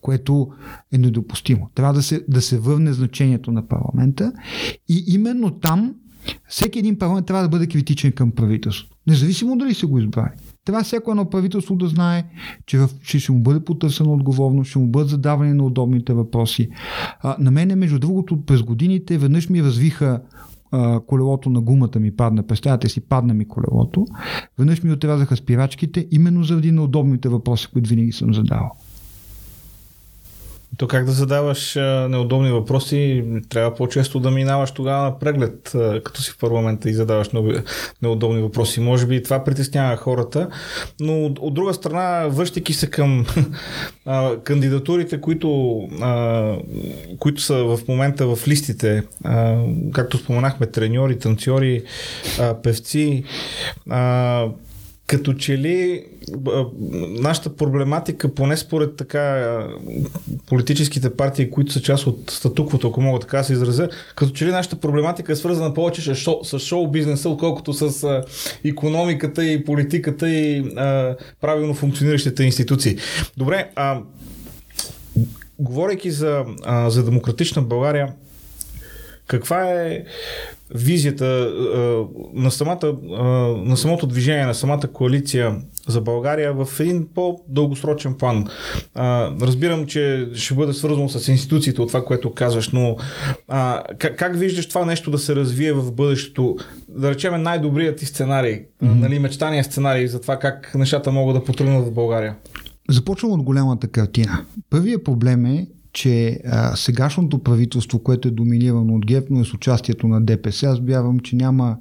[0.00, 0.48] което
[0.92, 1.70] е недопустимо.
[1.74, 4.32] Трябва да се, да се върне значението на парламента
[4.88, 5.94] и именно там
[6.48, 8.96] всеки един парламент трябва да бъде критичен към правителството.
[9.06, 10.30] Независимо дали са го избрали.
[10.64, 12.24] Трябва всяко едно правителство да знае,
[12.66, 16.68] че, ще му бъде потърсена отговорност, ще му бъдат задавани на удобните въпроси.
[17.22, 20.20] А, на мене, между другото, през годините веднъж ми развиха
[20.72, 22.46] а, колелото на гумата ми падна.
[22.46, 24.06] Представете си, падна ми колелото.
[24.58, 28.70] Веднъж ми отрязаха спирачките, именно заради неудобните въпроси, които винаги съм задавал.
[30.76, 31.74] То как да задаваш
[32.08, 35.72] неудобни въпроси, трябва по-често да минаваш тогава на преглед,
[36.04, 37.28] като си в парламента и задаваш
[38.02, 38.80] неудобни въпроси.
[38.80, 40.48] Може би това притеснява хората,
[41.00, 43.26] но от, друга страна, връщайки се към
[44.06, 46.54] а, кандидатурите, които, а,
[47.18, 51.82] които са в момента в листите, а, както споменахме, треньори, танцори,
[52.62, 53.24] певци,
[55.06, 56.04] като че ли
[57.08, 59.58] нашата проблематика, поне според така
[60.46, 64.50] политическите партии, които са част от статуквото, ако мога така се изразя, като че ли
[64.50, 68.22] нашата проблематика е свързана повече с шоу, с шоу бизнеса, отколкото с а,
[68.64, 72.96] економиката и политиката и а, правилно функциониращите институции.
[73.36, 74.00] Добре, а,
[75.58, 78.12] говорейки за, а, за демократична България,
[79.30, 80.04] каква е
[80.74, 83.24] визията а, на, самата, а,
[83.64, 85.56] на самото движение, на самата коалиция
[85.88, 88.46] за България в един по-дългосрочен план.
[88.94, 92.96] А, разбирам, че ще бъде свързано с институциите от това, което казваш, но
[93.48, 96.56] а, как, как виждаш това нещо да се развие в бъдещето?
[96.88, 98.94] Да речем най-добрият ти сценарий, mm-hmm.
[98.94, 102.36] нали, мечтания сценарий за това как нещата могат да потръгнат в България.
[102.90, 104.44] Започвам от голямата картина.
[104.70, 109.54] Първият проблем е, че а, сегашното правителство, което е доминирано от ГЕРБ, но е с
[109.54, 111.76] участието на ДПС, аз вярвам, че няма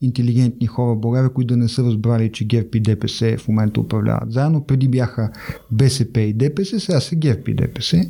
[0.00, 3.80] интелигентни хора в България, които да не са разбрали, че ГЕРБ и ДПС в момента
[3.80, 4.32] управляват.
[4.32, 5.30] Заедно преди бяха
[5.70, 8.04] БСП и ДПС, сега са ГЕРБ и ДПС.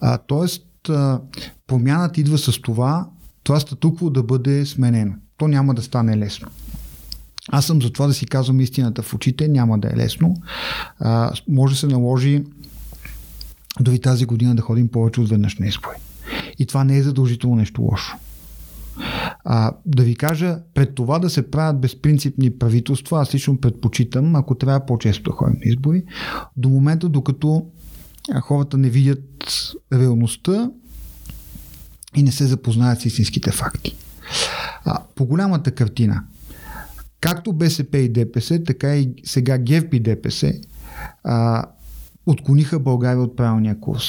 [0.00, 1.20] А, тоест, а,
[1.66, 3.08] промяната идва с това,
[3.42, 5.14] това статукво да бъде сменено.
[5.36, 6.48] То няма да стане лесно.
[7.52, 10.36] Аз съм за това да си казвам истината в очите, няма да е лесно.
[10.98, 12.44] А, може да се наложи
[13.80, 15.96] дори тази година да ходим повече от веднъж на избори.
[16.58, 18.16] И това не е задължително нещо лошо.
[19.44, 24.54] А, да ви кажа, пред това да се правят безпринципни правителства, аз лично предпочитам, ако
[24.54, 26.04] трябва по-често да ходим на избори,
[26.56, 27.66] до момента, докато
[28.40, 29.44] хората не видят
[29.92, 30.70] реалността
[32.16, 33.96] и не се запознаят с истинските факти.
[34.84, 36.24] А, по голямата картина,
[37.20, 40.52] както БСП и ДПС, така и сега ГЕРБ и ДПС
[41.24, 41.64] а,
[42.30, 44.08] отклониха България от правилния курс.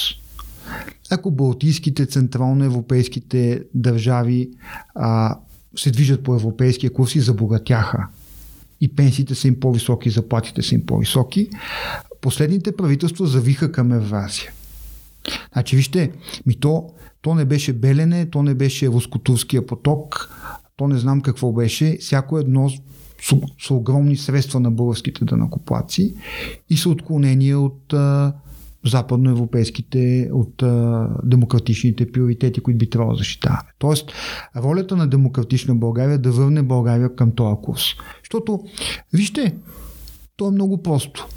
[1.12, 4.50] Ако балтийските, централноевропейските държави
[4.96, 5.38] а,
[5.76, 8.08] се движат по европейския курс и забогатяха,
[8.82, 11.50] и пенсиите са им по-високи, заплатите са им по-високи,
[12.22, 14.52] последните правителства завиха към Евразия.
[15.54, 16.12] Значи, вижте,
[16.46, 16.90] ми то,
[17.22, 20.30] то не беше Белене, то не беше рускотурския поток,
[20.76, 21.98] то не знам какво беше.
[22.02, 22.70] Всяко едно
[23.22, 23.36] с,
[23.68, 26.16] с огромни средства на българските данакоплаци
[26.70, 28.34] и са отклонения от а,
[28.86, 33.70] западноевропейските, от а, демократичните приоритети, които би трябвало да защитаваме.
[33.80, 34.12] Тоест,
[34.56, 37.84] ролята на демократична България е да върне България към този курс.
[38.24, 38.60] Защото,
[39.14, 39.56] вижте,
[40.36, 41.28] то е много просто.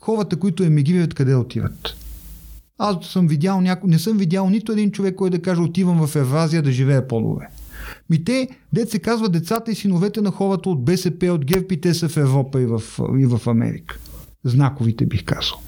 [0.00, 1.96] Хората, които емигрират, къде отиват?
[2.78, 3.86] Аз съм видял няко...
[3.86, 7.48] не съм видял нито един човек, който да каже отивам в Евразия да живея по-добре.
[8.12, 11.80] Ми те, дет се казва, децата и синовете на хората от БСП, от ГЕРБ и
[11.80, 12.82] те са в Европа и в,
[13.18, 13.98] и в Америка.
[14.44, 15.58] Знаковите бих казал.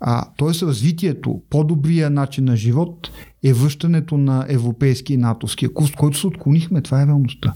[0.00, 0.66] А, т.е.
[0.66, 3.10] развитието, по-добрия начин на живот
[3.44, 6.82] е връщането на европейски и натовския курс, който се отклонихме.
[6.82, 7.54] Това е реалността.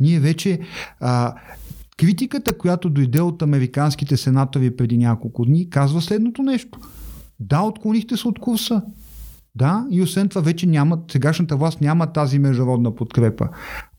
[0.00, 0.60] Ние вече
[1.00, 1.34] а,
[1.96, 6.78] критиката, която дойде от американските сенатори преди няколко дни, казва следното нещо.
[7.40, 8.82] Да, отклонихте се от курса.
[9.54, 13.48] Да, и освен това вече няма, сегашната власт няма тази международна подкрепа,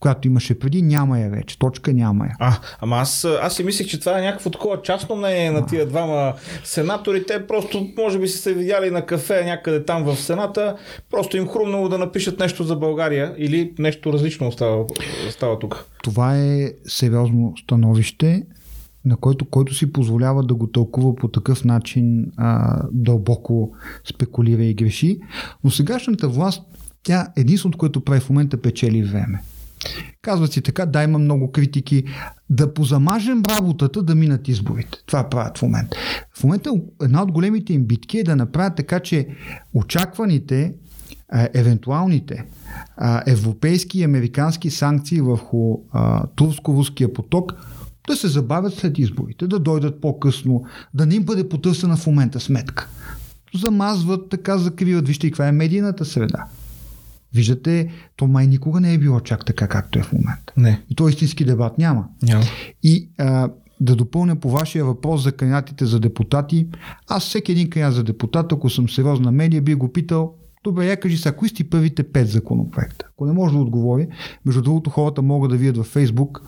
[0.00, 1.58] която имаше преди, няма я вече.
[1.58, 2.36] Точка няма я.
[2.38, 5.86] А, ама аз, аз си мислех, че това е някакво такова частно мнение на тия
[5.86, 7.26] двама сенатори.
[7.26, 10.76] Те просто, може би, са се видяли на кафе някъде там в Сената,
[11.10, 14.84] просто им хрумнало да напишат нещо за България или нещо различно става,
[15.30, 15.84] става тук.
[16.02, 18.42] Това е сериозно становище
[19.04, 23.72] на който, който си позволява да го тълкува по такъв начин а, дълбоко
[24.14, 25.18] спекулира и греши.
[25.64, 26.62] Но сегашната власт,
[27.02, 29.42] тя единственото, което прави в момента печели време.
[30.22, 32.04] Казват си така, да, има много критики,
[32.50, 34.98] да позамажем работата да минат изборите.
[35.06, 35.96] Това правят в момента.
[36.38, 36.70] В момента
[37.02, 39.28] една от големите им битки е да направят така, че
[39.74, 40.74] очакваните,
[41.54, 42.44] евентуалните
[43.26, 45.78] европейски и американски санкции върху
[46.36, 47.54] турско-руския поток
[48.08, 50.64] да се забавят след изборите, да дойдат по-късно,
[50.94, 52.88] да не им бъде потърсена в момента сметка.
[53.54, 55.06] Замазват, така закриват.
[55.06, 56.46] Вижте и каква е медийната среда.
[57.34, 60.52] Виждате, то май никога не е било чак така, както е в момента.
[60.56, 60.82] Не.
[60.90, 62.04] И то истински дебат няма.
[62.22, 62.44] Няма.
[62.82, 66.68] И а, да допълня по вашия въпрос за кандидатите за депутати.
[67.08, 71.00] Аз всеки един кандидат за депутат, ако съм сериозна медия, би го питал Добре, я
[71.00, 73.06] кажи сега, кои сте първите пет законопроекта?
[73.10, 74.08] Ако не може да отговори,
[74.44, 76.42] между другото хората могат да видят във Фейсбук,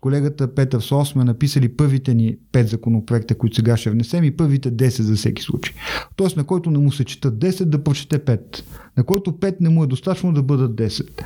[0.00, 4.72] колегата Петър Сос сме написали първите ни пет законопроекта, които сега ще внесем и първите
[4.72, 5.74] 10 за всеки случай.
[6.16, 8.62] Тоест на който не му се четат 10, да прочете 5.
[8.96, 11.24] На който 5 не му е достатъчно да бъдат 10.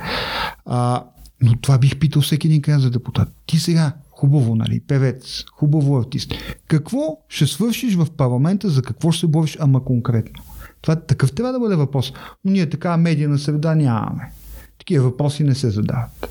[0.65, 1.03] А,
[1.41, 3.29] но това бих питал всеки един край за депутат.
[3.45, 6.33] Ти сега, хубаво, нали, певец, хубаво артист.
[6.67, 10.43] Какво ще свършиш в парламента, за какво ще се бориш, ама конкретно?
[10.81, 12.13] Това такъв трябва да бъде въпрос.
[12.45, 14.31] Но ние такава медийна среда нямаме.
[14.79, 16.29] Такива въпроси не се задават.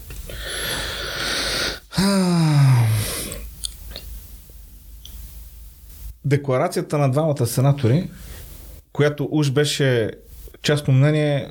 [6.25, 8.11] Декларацията на двамата сенатори,
[8.93, 10.11] която уж беше
[10.63, 11.49] частно мнение, е,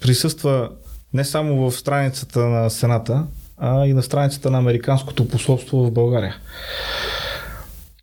[0.00, 0.70] присъства
[1.14, 6.36] не само в страницата на Сената, а и на страницата на Американското посолство в България.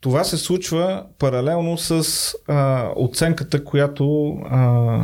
[0.02, 2.08] Това се случва паралелно с
[2.48, 5.00] а, оценката, която а,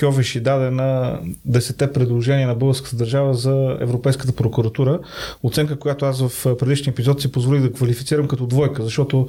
[0.00, 4.98] Кьовеши даде на 10 предложения на българската държава за Европейската прокуратура.
[5.42, 9.26] Оценка, която аз в предишния епизод си позволих да квалифицирам като двойка, защото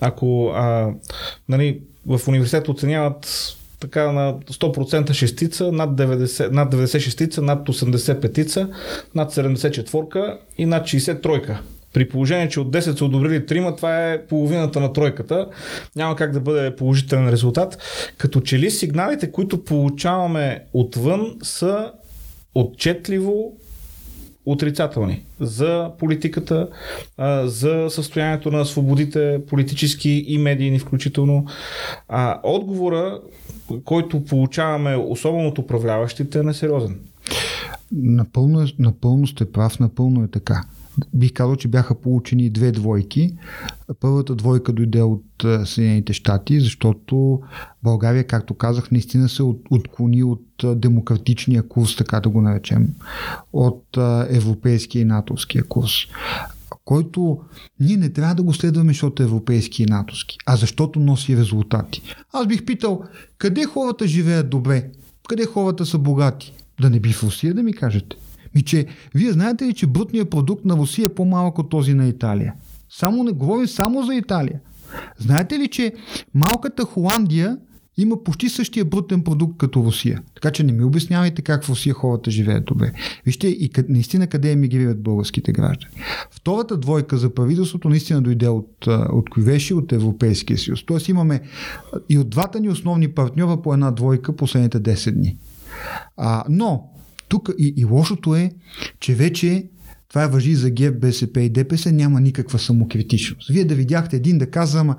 [0.00, 0.90] ако а,
[1.48, 8.20] нали, в университета оценяват така на 100% шестица, над 90, над 90 шестица, над 80
[8.20, 8.68] петица,
[9.14, 11.60] над 70 четворка и над 60 тройка.
[11.96, 15.48] При положение, че от 10 са одобрили трима, това е половината на тройката.
[15.96, 17.78] Няма как да бъде положителен резултат.
[18.18, 21.92] Като че ли сигналите, които получаваме отвън, са
[22.54, 23.56] отчетливо
[24.46, 26.68] отрицателни за политиката,
[27.44, 31.46] за състоянието на свободите, политически и медийни включително.
[32.08, 33.20] А отговора,
[33.84, 36.98] който получаваме, особено от управляващите, е несериозен.
[37.92, 40.64] Напълно, е, напълно сте прав, напълно е така
[41.14, 43.36] бих казал, че бяха получени две двойки.
[44.00, 45.24] Първата двойка дойде от
[45.64, 47.40] Съединените щати, защото
[47.82, 52.88] България, както казах, наистина се отклони от демократичния курс, така да го наречем,
[53.52, 53.96] от
[54.30, 55.92] европейския и натовския курс
[56.86, 57.38] който
[57.80, 62.02] ние не трябва да го следваме, защото е европейски и натовски, а защото носи резултати.
[62.32, 63.02] Аз бих питал,
[63.38, 64.90] къде хората живеят добре?
[65.28, 66.52] Къде хората са богати?
[66.80, 68.16] Да не би в Русия да ми кажете.
[68.54, 72.08] И че, вие знаете ли, че брутният продукт на Русия е по-малък от този на
[72.08, 72.54] Италия?
[72.90, 74.60] Само не говорим само за Италия.
[75.18, 75.92] Знаете ли, че
[76.34, 77.58] малката Холандия
[77.98, 80.22] има почти същия брутен продукт като Русия.
[80.34, 82.92] Така че не ми обяснявайте как в Русия хората живеят добре.
[83.24, 85.94] Вижте и къд, наистина къде емигрират българските граждани.
[86.30, 90.86] Втората двойка за правителството наистина дойде от, от Куйвеши, от Европейския съюз.
[90.86, 91.40] Тоест имаме
[92.08, 95.38] и от двата ни основни партньора по една двойка последните 10 дни.
[96.16, 96.95] А, но
[97.28, 98.50] тук и, и лошото е,
[99.00, 99.66] че вече
[100.08, 103.48] това въжи за ГЕВ, БСП и ДПС, няма никаква самокритичност.
[103.48, 104.96] Вие да видяхте един да казва, ама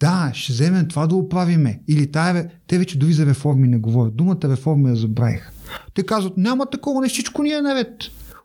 [0.00, 1.80] да, ще вземем това да оправиме.
[1.88, 4.16] Или тая, те вече дори за реформи не говорят.
[4.16, 5.52] Думата реформи я забравих.
[5.94, 7.88] Те казват, няма такова, не всичко ни е наред.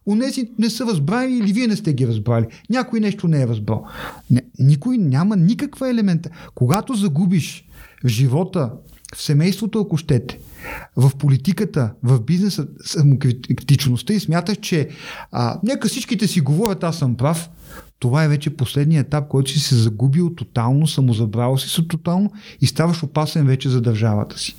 [0.06, 2.46] Унези не са разбрали или вие не сте ги разбрали.
[2.70, 3.86] Някой нещо не е разбрал.
[4.32, 6.30] Не, никой няма никаква елемента.
[6.56, 7.66] Когато загубиш
[8.04, 8.72] в живота,
[9.16, 10.40] в семейството, ако щете,
[10.96, 14.90] в политиката, в бизнеса, самокритичността и смяташ, че
[15.32, 17.50] а, нека всичките си говорят, аз съм прав,
[18.00, 22.68] това е вече последният етап, който си се загубил тотално, самозабрал си се тотално и
[22.68, 24.56] ставаш опасен вече за държавата си.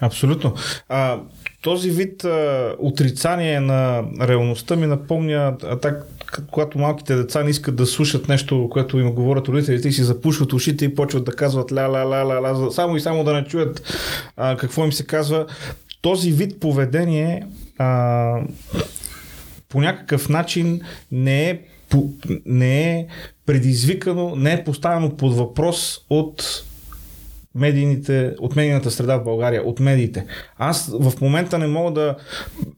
[0.00, 0.54] Абсолютно.
[0.88, 1.20] А,
[1.62, 6.06] този вид а, отрицание на реалността ми напомня так,
[6.50, 10.52] когато малките деца не искат да слушат нещо, което им говорят родителите и си запушват
[10.52, 13.44] ушите и почват да казват ля ля ля ля, ля само и само да не
[13.44, 13.82] чуят
[14.36, 15.46] а, какво им се казва.
[16.02, 17.46] Този вид поведение
[17.78, 18.40] а,
[19.68, 20.80] по някакъв начин
[21.12, 21.60] не е,
[22.46, 23.06] не е
[23.46, 26.64] предизвикано, не е поставено под въпрос от
[27.58, 30.26] медийните, от медийната среда в България, от медиите.
[30.56, 32.16] Аз в момента не мога да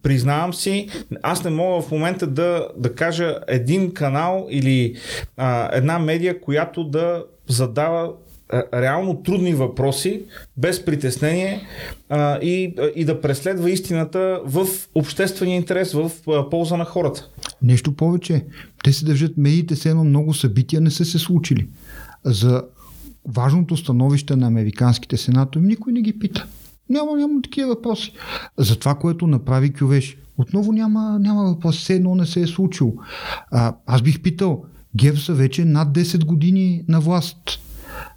[0.02, 0.88] признавам си,
[1.22, 4.94] аз не мога в момента да, да кажа един канал или
[5.36, 8.12] а, една медия, която да задава
[8.74, 10.22] реално трудни въпроси,
[10.56, 11.60] без притеснение
[12.08, 17.28] а, и, и да преследва истината в обществения интерес, в а, полза на хората.
[17.62, 18.44] Нещо повече.
[18.84, 21.68] Те се държат медиите, се едно много събития не са се случили.
[22.24, 22.62] За
[23.28, 26.46] важното становище на американските сенатори, никой не ги пита.
[26.88, 28.12] Няма, няма такива въпроси.
[28.58, 31.78] За това, което направи Кювеш, отново няма, няма въпрос.
[31.78, 32.94] Все едно не се е случило.
[33.50, 34.64] А, аз бих питал,
[34.96, 37.60] Гев са вече над 10 години на власт.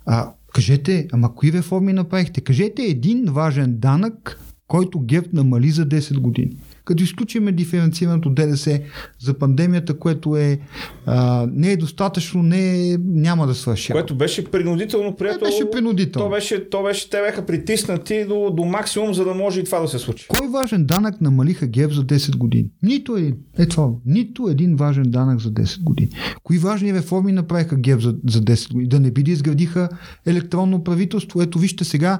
[0.05, 2.41] А, кажете, ама кои реформи направихте?
[2.41, 8.81] Кажете един важен данък, който Гев намали за 10 години като изключиме диференцираното ДДС
[9.19, 10.59] за пандемията, което е,
[11.05, 13.91] а, не е достатъчно, не е, няма да свърши.
[13.91, 15.45] Което беше принудително прието.
[15.45, 16.29] Беше принудително.
[16.29, 19.79] То беше, то беше, те бяха притиснати до, до максимум, за да може и това
[19.79, 20.27] да се случи.
[20.27, 22.67] Кой важен данък намалиха ГЕП за 10 години?
[22.83, 23.35] Нито един.
[23.57, 23.89] Е това.
[24.05, 26.09] Нито един важен данък за 10 години.
[26.43, 28.89] Кои важни реформи направиха ГЕП за, за 10 години?
[28.89, 29.89] Да не би да изградиха
[30.25, 31.41] електронно правителство.
[31.41, 32.19] Ето вижте сега,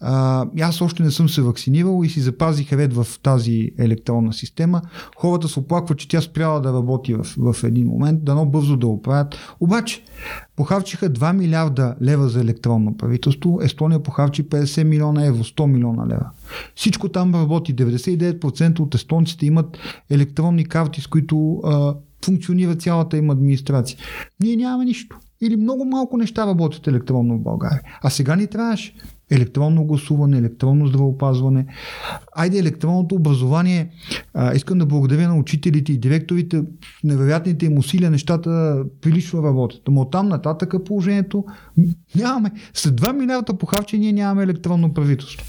[0.00, 4.32] а, аз още не съм се вакцинирал и си запазих ред в тази електронна електронна
[4.32, 4.82] система.
[5.16, 8.86] Хората се оплакват, че тя спряла да работи в, в един момент, дано бързо да
[8.86, 9.36] оправят.
[9.60, 10.02] Обаче,
[10.56, 16.30] похарчиха 2 милиарда лева за електронно правителство, Естония похарчи 50 милиона евро, 100 милиона лева.
[16.74, 17.76] Всичко там работи.
[17.76, 19.78] 99% от естонците имат
[20.10, 21.94] електронни карти, с които а,
[22.24, 23.98] функционира цялата им администрация.
[24.40, 25.18] Ние нямаме нищо.
[25.40, 27.80] Или много малко неща работят електронно в България.
[28.02, 28.94] А сега ни трябваше
[29.30, 31.66] електронно гласуване, електронно здравеопазване.
[32.36, 33.90] Айде електронното образование.
[34.34, 36.62] А, искам да благодаря на учителите и директорите.
[37.04, 39.82] Невероятните им усилия нещата прилично работят.
[39.88, 41.44] Но оттам нататък положението
[42.14, 42.50] нямаме.
[42.74, 45.46] След 2 милиарда похарчения нямаме електронно правителство.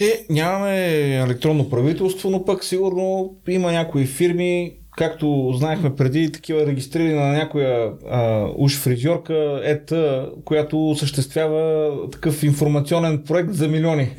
[0.00, 7.14] Е, нямаме електронно правителство, но пък сигурно има някои фирми, както знаехме преди, такива регистрирани
[7.14, 14.10] на някоя а, уж фризьорка ета, която осъществява такъв информационен проект за милиони.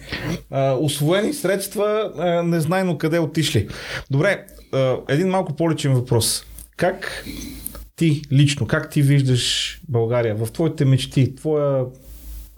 [0.51, 3.67] А, освоени средства, а, незнайно къде отишли.
[4.11, 6.45] Добре, а, един малко по-личен въпрос.
[6.77, 7.25] Как
[7.95, 11.85] ти лично, как ти виждаш България в твоите мечти, твоя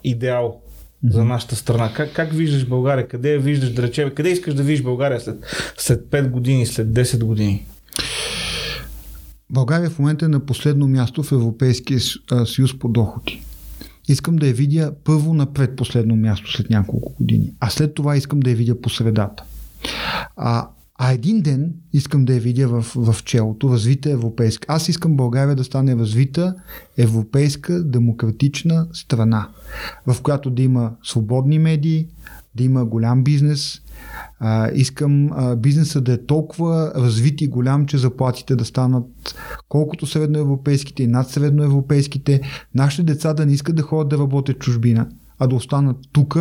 [0.03, 0.61] идеал
[1.09, 1.93] за нашата страна.
[1.93, 3.07] Как, как виждаш България?
[3.07, 4.11] Къде я виждаш, да речем?
[4.15, 5.35] Къде искаш да видиш България след,
[5.77, 7.65] след 5 години, след 10 години?
[9.49, 11.99] България в момента е на последно място в Европейския
[12.45, 13.43] съюз по доходи.
[14.07, 18.39] Искам да я видя първо на предпоследно място след няколко години, а след това искам
[18.39, 19.43] да я видя по средата.
[20.35, 24.73] А, а един ден искам да я видя в, в челото, развита европейска.
[24.73, 26.55] Аз искам България да стане развита
[26.97, 29.49] европейска демократична страна,
[30.07, 32.07] в която да има свободни медии,
[32.55, 33.81] да има голям бизнес,
[34.39, 39.05] а, искам а, бизнеса да е толкова развит и голям, че заплатите да станат
[39.69, 42.41] колкото средноевропейските и над средноевропейските.
[42.75, 45.07] Нашите деца да не искат да ходят да работят чужбина,
[45.39, 46.37] а да останат тук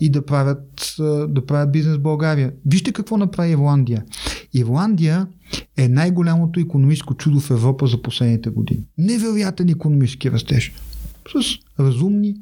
[0.00, 0.94] и да правят,
[1.28, 2.52] да правят бизнес в България.
[2.66, 4.04] Вижте какво направи Ирландия.
[4.54, 5.26] Ирландия
[5.76, 8.86] е най-голямото економическо чудо в Европа за последните години.
[8.98, 10.72] Невероятен економически растеж.
[11.32, 12.36] С разумни,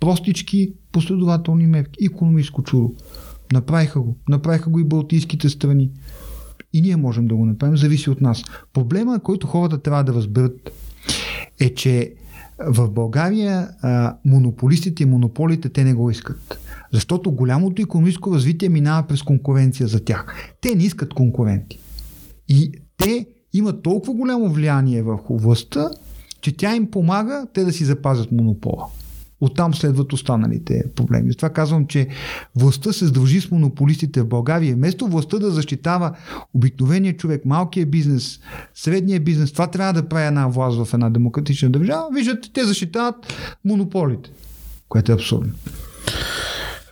[0.00, 2.04] простички, последователни мерки.
[2.04, 2.94] Економическо чудо.
[3.52, 4.16] Направиха го.
[4.28, 5.90] Направиха го и балтийските страни.
[6.72, 8.42] И ние можем да го направим, зависи от нас.
[8.72, 10.70] Проблема, който хората трябва да разберат,
[11.60, 12.14] е, че
[12.66, 16.58] в България а, монополистите и монополите те не го искат.
[16.92, 20.34] Защото голямото економическо развитие минава през конкуренция за тях.
[20.60, 21.78] Те не искат конкуренти.
[22.48, 25.90] И те имат толкова голямо влияние върху властта,
[26.40, 28.86] че тя им помага те да си запазят монопола.
[29.40, 31.30] Оттам следват останалите проблеми.
[31.30, 32.08] Затова казвам, че
[32.56, 34.74] властта се сдължи с монополистите в България.
[34.74, 36.16] Вместо властта да защитава
[36.54, 38.40] обикновения човек, малкия бизнес,
[38.74, 42.08] средния бизнес, това трябва да прави една власт в една демократична държава.
[42.14, 43.16] Виждате, те защитават
[43.64, 44.30] монополите,
[44.88, 45.52] което е абсурдно.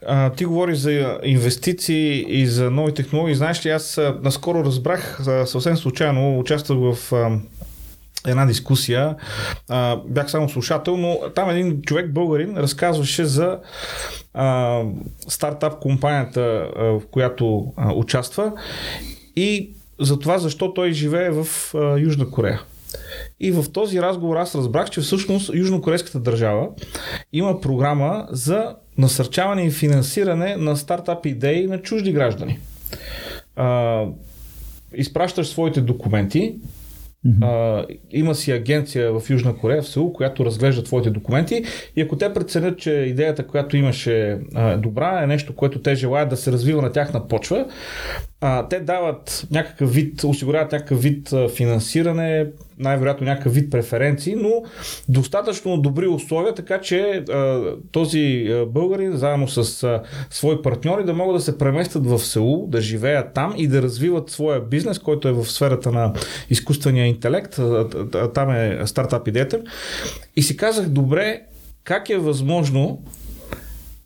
[0.09, 3.35] А, ти говориш за инвестиции и за нови технологии.
[3.35, 7.13] Знаеш ли, аз наскоро разбрах, съвсем случайно, участвах в
[8.27, 9.17] една дискусия.
[9.69, 13.59] А, бях само слушател, но там един човек, българин, разказваше за
[14.35, 14.83] а,
[15.29, 18.53] стартап компанията, в която а, участва
[19.37, 22.63] и за това защо той живее в а, Южна Корея.
[23.41, 26.69] И в този разговор аз разбрах, че всъщност Южнокорейската държава
[27.33, 32.59] има програма за насърчаване и финансиране на стартап идеи на чужди граждани.
[33.57, 34.03] А,
[34.95, 36.55] изпращаш своите документи,
[37.27, 37.45] Mm-hmm.
[37.45, 41.65] А, има си агенция в Южна Корея, в Сеул, която разглежда твоите документи
[41.97, 46.29] и ако те преценят, че идеята, която имаше е добра, е нещо, което те желаят
[46.29, 47.67] да се развива на тяхна почва,
[48.41, 52.47] а, те дават някакъв вид, осигуряват някакъв вид финансиране,
[52.79, 54.63] най-вероятно някакъв вид преференции, но
[55.09, 57.63] достатъчно добри условия, така че а,
[57.93, 62.81] този българин заедно с а, свои партньори да могат да се преместят в Сеул, да
[62.81, 66.13] живеят там и да развиват своя бизнес, който е в сферата на
[66.51, 67.61] изкуствения интелект.
[68.35, 69.61] Там е стартап идеята.
[70.37, 71.41] И си казах, добре,
[71.85, 73.03] как е възможно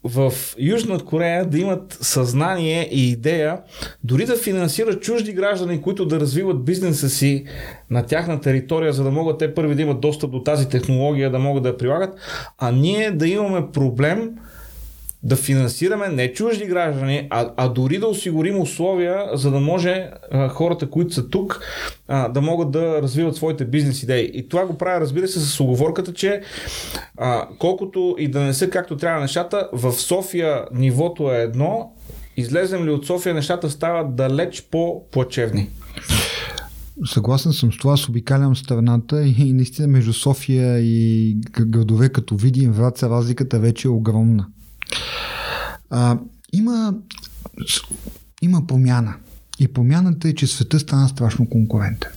[0.05, 3.61] в Южна Корея да имат съзнание и идея
[4.05, 7.45] дори да финансират чужди граждани, които да развиват бизнеса си
[7.91, 11.39] на тяхна територия, за да могат те първи да имат достъп до тази технология, да
[11.39, 12.15] могат да я прилагат,
[12.59, 14.31] а ние да имаме проблем
[15.23, 20.49] да финансираме не чужди граждани, а, а дори да осигурим условия, за да може а,
[20.49, 21.61] хората, които са тук,
[22.09, 24.31] а, да могат да развиват своите бизнес идеи.
[24.35, 26.43] И това го правя, разбира се, с оговорката, че
[27.17, 31.93] а, колкото и да не са както трябва нещата, в София нивото е едно,
[32.37, 35.69] излезем ли от София, нещата стават далеч по-плачевни.
[37.05, 42.73] Съгласен съм с това, аз обикалям страната и, наистина между София и градове като Видим,
[42.73, 44.47] Враца, разликата вече е огромна.
[45.91, 46.19] А,
[46.53, 46.95] има,
[48.43, 49.15] има промяна.
[49.59, 52.11] И промяната е, че света стана страшно конкурентен.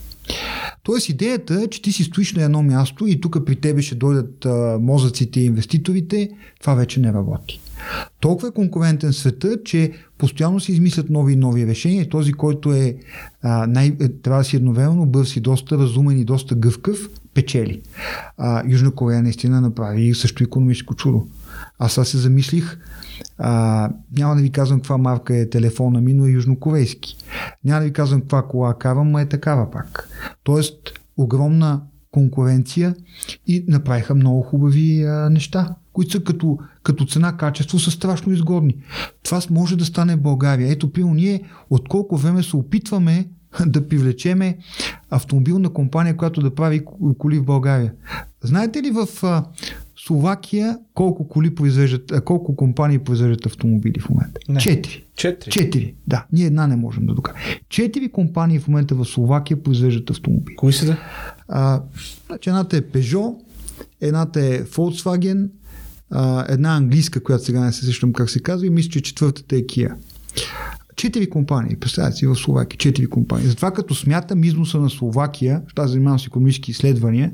[0.84, 3.95] Тоест идеята е, че ти си стоиш на едно място и тук при тебе ще
[3.95, 7.61] дойдат а, мозъците и инвеститорите, това вече не работи.
[8.19, 12.09] Толкова е конкурентен света, че постоянно се измислят нови и нови решения.
[12.09, 12.95] Този, който е,
[13.41, 17.82] а, най, е, трябва да си едновременно бърз и доста разумен и доста гъвкав, печели.
[18.38, 21.28] А, Южна Корея наистина направи също економическо чудо.
[21.84, 22.77] Аз сега се замислих,
[23.38, 27.17] а, няма да ви казвам каква марка е телефона ми, но е южнокорейски.
[27.63, 30.09] Няма да ви казвам каква кола карам, но е такава пак.
[30.43, 30.77] Тоест,
[31.17, 31.81] огромна
[32.11, 32.95] конкуренция
[33.47, 38.77] и направиха много хубави а, неща, които са като, като цена-качество са страшно изгодни.
[39.23, 40.71] Това може да стане в България.
[40.71, 43.29] Ето, пил, ние от колко време се опитваме
[43.65, 44.57] да привлечеме
[45.09, 46.86] автомобилна компания, която да прави
[47.17, 47.93] коли в България.
[48.41, 49.07] Знаете ли в
[50.08, 54.39] Словакия колко коли произвеждат, колко компании произвеждат автомобили в момента?
[54.49, 54.60] Не.
[54.60, 55.06] Четири.
[55.16, 55.51] Четири.
[55.51, 55.95] Четири.
[56.08, 57.41] Да, ние една не можем да докажем.
[57.70, 60.56] Четири компании в момента в Словакия произвеждат автомобили.
[60.56, 60.97] Кои са да?
[61.47, 61.82] А,
[62.28, 63.36] значи едната е Peugeot,
[64.01, 65.49] едната е Volkswagen,
[66.10, 69.56] а, една английска, която сега не се сещам как се казва и мисля, че четвъртата
[69.56, 69.95] е Kia.
[70.96, 73.48] Четири компании, представете си в Словакия, четири компании.
[73.48, 77.32] Затова като смятам износа на Словакия, аз занимавам с економически изследвания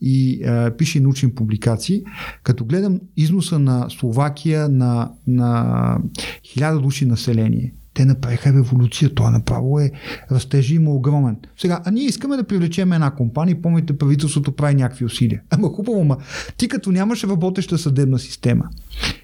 [0.00, 2.02] и а, пише научни публикации,
[2.42, 5.98] като гледам износа на Словакия на, на
[6.44, 9.14] хиляда души население, те направиха революция.
[9.14, 9.90] Това направо е
[10.32, 11.36] растежи има огромен.
[11.58, 15.42] Сега, а ние искаме да привлечем една компания, помните, правителството прави някакви усилия.
[15.50, 16.16] Ама хубаво, ма
[16.56, 18.64] ти като нямаш работеща съдебна система,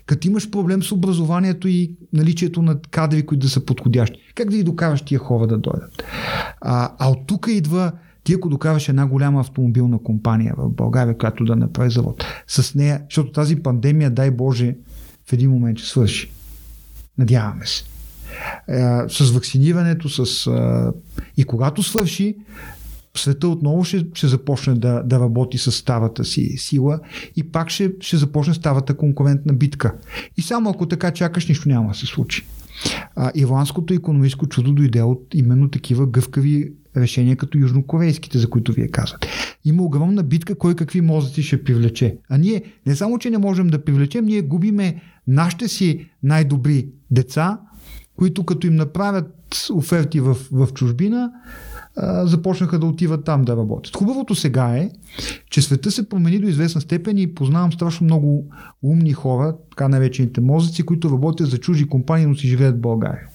[0.06, 4.56] като имаш проблем с образованието и наличието на кадри, които да са подходящи, как да
[4.56, 6.02] ги докараш тия хора да дойдат?
[6.60, 7.92] А, а от тук идва
[8.24, 13.02] ти ако докараш една голяма автомобилна компания в България, която да направи завод, с нея,
[13.10, 14.76] защото тази пандемия, дай Боже,
[15.28, 16.30] в един момент ще свърши.
[17.18, 17.84] Надяваме се.
[18.68, 20.50] А, с вакцинирането, с,
[21.36, 22.36] и когато свърши,
[23.16, 27.00] света отново ще, ще започне да, да работи с старата си сила
[27.36, 29.94] и пак ще, ще започне старата конкурентна битка.
[30.36, 32.46] И само ако така чакаш, нищо няма да се случи.
[33.16, 38.88] А, ирландското економическо чудо дойде от именно такива гъвкави решения като южнокорейските, за които вие
[38.88, 39.28] казвате.
[39.64, 42.16] Има огромна битка кой какви мозъци ще привлече.
[42.28, 47.58] А ние не само, че не можем да привлечем, ние губиме нашите си най-добри деца,
[48.20, 51.32] които като им направят оферти в, в чужбина,
[52.22, 53.96] започнаха да отиват там да работят.
[53.96, 54.90] Хубавото сега е,
[55.50, 58.46] че света се промени до известна степен и познавам страшно много
[58.82, 63.26] умни хора, така наречените мозъци, които работят за чужди компании, но си живеят в България.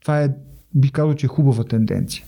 [0.00, 0.28] Това е
[0.74, 2.24] би казал, че е хубава тенденция.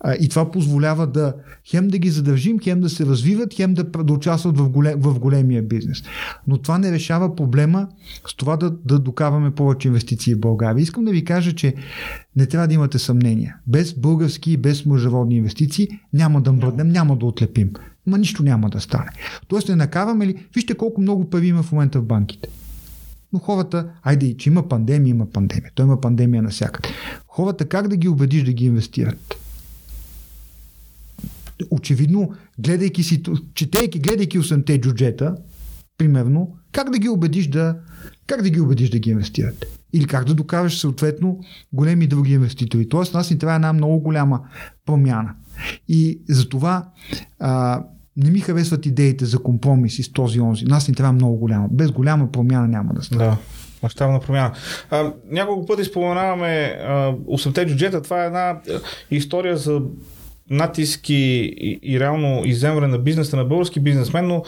[0.00, 3.84] А, и това позволява да хем да ги задържим, хем да се развиват, хем да,
[3.84, 6.02] да участват в, голем, в големия бизнес.
[6.46, 7.88] Но това не решава проблема
[8.28, 10.82] с това да, да докарваме повече инвестиции в България.
[10.82, 11.74] Искам да ви кажа, че
[12.36, 13.56] не трябва да имате съмнения.
[13.66, 17.72] Без български и без международни инвестиции няма да мръднем, няма да отлепим.
[18.06, 19.10] Ма нищо няма да стане.
[19.48, 20.46] Тоест не накараме ли...
[20.54, 22.48] Вижте колко много пари има в момента в банките.
[23.32, 25.72] Но хората, айде, че има пандемия, има пандемия.
[25.74, 26.88] Той има пандемия навсякъде.
[27.36, 29.34] Хората как да ги убедиш да ги инвестират?
[31.70, 33.22] Очевидно, гледайки си,
[33.54, 35.36] четейки, гледайки 8-те джуджета,
[35.98, 37.78] примерно, как да ги убедиш да,
[38.26, 39.64] как да ги убедиш да ги инвестират?
[39.92, 41.40] Или как да докажеш съответно
[41.72, 42.88] големи други инвеститори.
[42.88, 44.40] Тоест, нас ни трябва една много голяма
[44.86, 45.34] промяна.
[45.88, 46.88] И затова
[47.38, 47.84] а,
[48.16, 50.64] не ми харесват идеите за компромиси с този онзи.
[50.64, 51.68] Нас ни трябва много голяма.
[51.70, 53.24] Без голяма промяна няма да стане.
[53.24, 53.38] Да.
[53.86, 54.52] Мащабна промяна.
[54.90, 58.02] А, няколко пъти споменаваме а, 8-те джуджета.
[58.02, 58.60] Това е една
[59.10, 59.80] история за
[60.50, 61.14] натиски
[61.56, 64.42] и, и реално иземване на бизнеса на български бизнесмен, но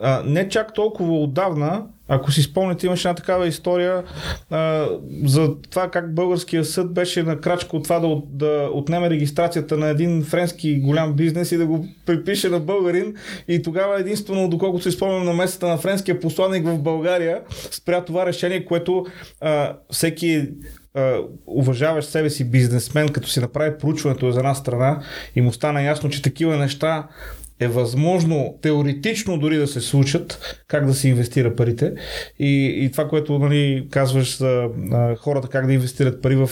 [0.00, 4.02] а, не чак толкова отдавна, ако си спомняте, имаше една такава история
[4.50, 4.88] а,
[5.24, 9.88] за това как българския съд беше на крачка от това да, да отнеме регистрацията на
[9.88, 13.14] един френски голям бизнес и да го припише на българин.
[13.48, 17.40] И тогава единствено, доколкото се спомням на местата на френския посланник в България,
[17.70, 19.06] спря това решение, което
[19.40, 20.48] а, всеки
[20.96, 25.02] Uh, уважаващ себе си бизнесмен, като си направи проучването за една страна
[25.36, 27.08] и му стана ясно, че такива неща
[27.60, 31.92] е възможно теоретично дори да се случат, как да се инвестира парите.
[32.38, 36.50] И, и това, което нали, казваш за а, хората как да инвестират пари в,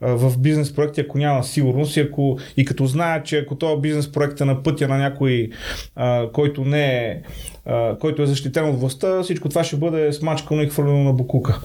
[0.00, 3.80] а, в бизнес проекти, ако няма сигурност и, ако, и като знаят, че ако този
[3.80, 5.50] бизнес проект е на пътя на някой,
[5.96, 7.22] а, който не е
[7.66, 11.60] а, който е защитен от властта, всичко това ще бъде смачкано и хвърлено на букука.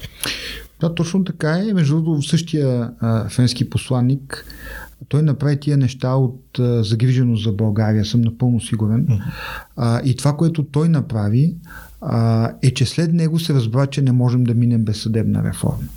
[0.81, 1.73] Да, точно така е.
[1.73, 4.45] Между другото, същия а, френски посланник
[5.07, 9.07] той направи тия неща от а, загриженост за България, съм напълно сигурен.
[9.07, 9.21] Mm-hmm.
[9.75, 11.55] А, и това, което той направи,
[12.01, 15.87] а, е, че след него се разбра, че не можем да минем без съдебна реформа.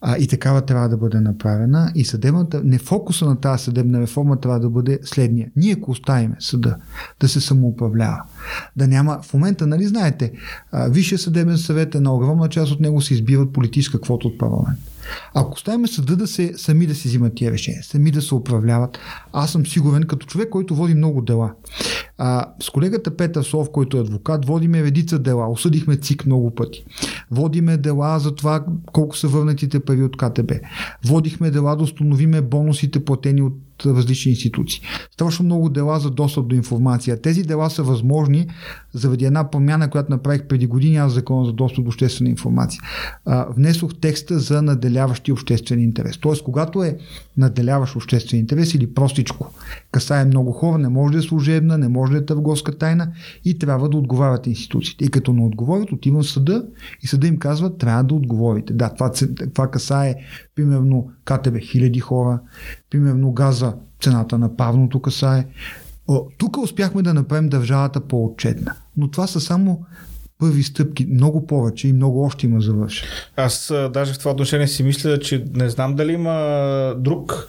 [0.00, 1.92] А, и такава трябва да бъде направена.
[1.94, 5.50] И съдебната, не фокуса на тази съдебна реформа трябва да бъде следния.
[5.56, 6.76] Ние ако оставиме съда
[7.20, 8.22] да се самоуправлява,
[8.76, 10.32] да няма, в момента, нали знаете,
[10.88, 14.78] Висшия съдебен съвет е на огромна част от него се избират политическа квота от парламент.
[15.34, 18.98] Ако оставим съда да се, сами да си взимат тия решения, сами да се управляват,
[19.32, 21.52] аз съм сигурен, като човек, който води много дела,
[22.18, 25.50] А, с колегата Петър Сов, който е адвокат, водиме редица дела.
[25.50, 26.84] Осъдихме ЦИК много пъти.
[27.30, 30.52] Водиме дела за това колко са върнатите пари от КТБ.
[31.04, 33.54] Водихме дела да установиме бонусите платени от
[33.86, 34.80] различни институции.
[35.12, 37.22] Ставаше много дела за достъп до информация.
[37.22, 38.46] Тези дела са възможни
[38.92, 42.82] заради една промяна, която направих преди години аз закона за достъп до обществена информация.
[43.24, 46.18] А, внесох текста за наделяващи обществен интерес.
[46.18, 46.98] Тоест, когато е
[47.36, 49.52] наделяващ обществен интерес или простичко,
[49.92, 53.12] касае много хора, не може да е служебна, не може да е търговска тайна
[53.44, 55.04] и трябва да отговарят институциите.
[55.04, 56.66] И като не отговорят, отивам в съда
[57.02, 58.72] и съда им казва, трябва да отговорите.
[58.72, 59.12] Да, това,
[59.54, 60.14] това касае
[60.54, 62.40] примерно КТБ хиляди хора,
[62.90, 65.46] примерно газа цената на павното касае.
[66.38, 68.72] Тук успяхме да направим държавата по-отчетна.
[68.96, 69.84] Но това са само
[70.40, 73.08] първи стъпки, много повече и много още има за вършен.
[73.36, 77.46] Аз а, даже в това отношение си мисля, че не знам дали има друг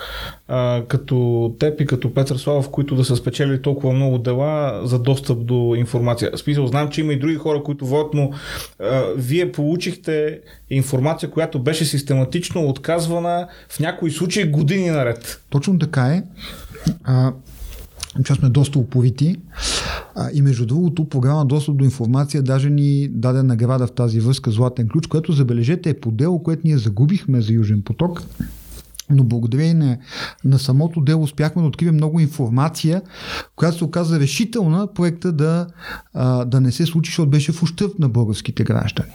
[0.47, 4.99] а, като теб и като Петър Славов, които да са спечели толкова много дела за
[4.99, 6.31] достъп до информация.
[6.35, 8.31] В смисъл, знам, че има и други хора, които водят, но
[8.79, 10.39] а, вие получихте
[10.69, 15.41] информация, която беше систематично отказвана в някои случаи години наред.
[15.49, 16.23] Точно така е.
[17.03, 17.33] А,
[18.25, 19.35] че сме доста уповити.
[20.15, 24.51] А, и между другото, програма Достъп до информация даже ни даде награда в тази връзка
[24.51, 28.23] Златен ключ, което забележете е по дело, което ние загубихме за Южен поток.
[29.09, 29.97] Но благодарение на,
[30.43, 33.01] на самото дело успяхме да открием много информация,
[33.55, 35.67] която се оказа решителна проекта да,
[36.13, 39.11] а, да не се случи, защото беше в ущърп на българските граждани.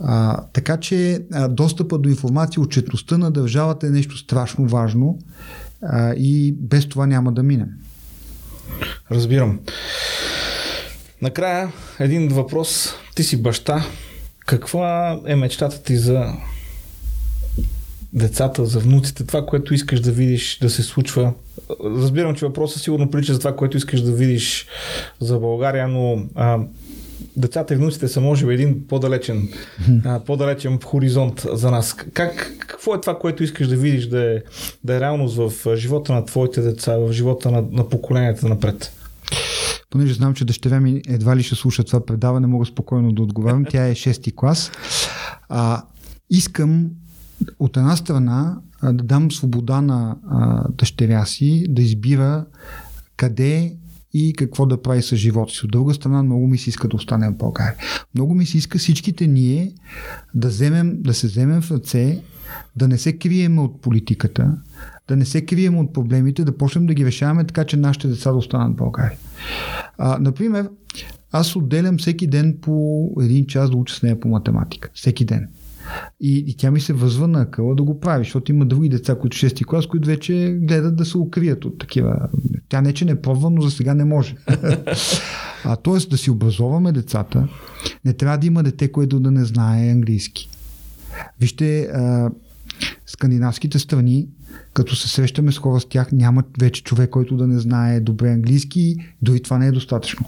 [0.00, 5.18] А, така че а, достъпа до информация, отчетността на държавата е нещо страшно важно
[5.82, 7.68] а, и без това няма да минем.
[9.10, 9.60] Разбирам.
[11.22, 12.94] Накрая един въпрос.
[13.14, 13.86] Ти си баща.
[14.46, 16.32] Каква е мечтата ти за
[18.12, 21.32] децата, за внуците, това, което искаш да видиш да се случва?
[21.84, 24.66] Разбирам, че въпросът сигурно прилича за това, което искаш да видиш
[25.20, 26.58] за България, но а,
[27.36, 29.48] децата и внуците са може би един по-далечен,
[30.26, 31.94] по-далечен хоризонт за нас.
[31.94, 34.38] Как, какво е това, което искаш да видиш да е,
[34.84, 38.92] да е реалност в живота на твоите деца, в живота на, на поколенията напред?
[39.92, 43.64] понеже знам, че дъщеря ми едва ли ще слуша това предаване, мога спокойно да отговарям.
[43.70, 44.70] Тя е 6 клас.
[45.48, 45.82] А,
[46.30, 46.90] искам
[47.58, 52.46] от една страна да дам свобода на а, дъщеря си да избира
[53.16, 53.76] къде
[54.14, 55.60] и какво да прави с живота си.
[55.64, 57.74] От друга страна, много ми се иска да остане в България.
[58.14, 59.72] Много ми се иска всичките ние
[60.34, 62.22] да, вземем, да се вземем в ръце,
[62.76, 64.58] да не се крием от политиката,
[65.08, 68.30] да не се крием от проблемите, да почнем да ги решаваме така, че нашите деца
[68.30, 69.18] да останат в България.
[69.98, 70.68] А, например,
[71.32, 74.90] аз отделям всеки ден по един час да уча с нея по математика.
[74.94, 75.48] Всеки ден.
[76.20, 79.14] И, и тя ми се възва на къла да го прави, защото има други деца,
[79.14, 82.28] които 6 клас, които вече гледат да се укрият от такива.
[82.68, 84.34] Тя не, че не пробва, но за сега не може.
[85.64, 86.08] а т.е.
[86.10, 87.48] да си образоваме децата,
[88.04, 90.48] не трябва да има дете, което да не знае английски.
[91.40, 92.30] Вижте, а,
[93.06, 94.28] скандинавските страни,
[94.72, 98.30] като се срещаме с хора с тях, нямат вече човек, който да не знае добре
[98.30, 100.26] английски, дори това не е достатъчно.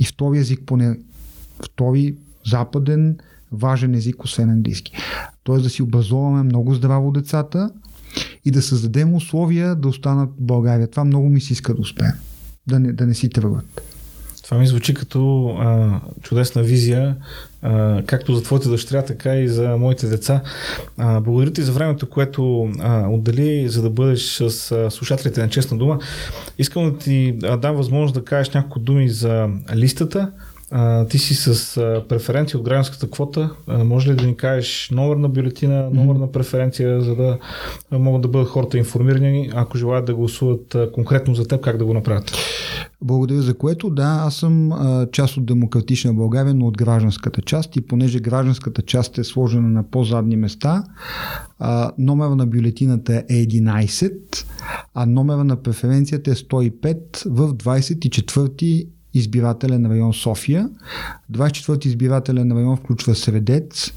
[0.00, 0.98] И втори език поне,
[1.64, 2.16] втори
[2.46, 3.18] западен
[3.52, 4.92] важен език, освен английски.
[5.42, 7.70] Тоест да си образоваме много здраво децата
[8.44, 10.90] и да създадем условия да останат в България.
[10.90, 12.12] Това много ми се иска да успеем.
[12.66, 13.82] Да не, да не си тръгват.
[14.50, 17.16] Това ми звучи като а, чудесна визия,
[17.62, 20.42] а, както за твоите дъщеря, така и за моите деца.
[20.96, 25.48] А, благодаря ти за времето, което а, отдели, за да бъдеш с а, слушателите на
[25.48, 25.98] Честна дума.
[26.58, 30.32] Искам да ти а, дам възможност да кажеш няколко думи за листата,
[30.70, 33.50] а, ти си с а, преференция от гражданската квота.
[33.66, 37.38] А, може ли да ни кажеш номер на бюлетина, номер на преференция, за да
[37.90, 41.76] а, могат да бъдат хората информирани, ако желаят да гласуват а, конкретно за теб, как
[41.76, 42.32] да го направят?
[43.02, 43.90] Благодаря за което.
[43.90, 48.82] Да, аз съм а, част от Демократична България, но от гражданската част и понеже гражданската
[48.82, 50.84] част е сложена на по-задни места,
[51.58, 54.12] а, номера на бюлетината е 11,
[54.94, 60.70] а номера на преференцията е 105 в 24 избирателен район София.
[61.32, 63.92] 24 избирателен район включва Средец,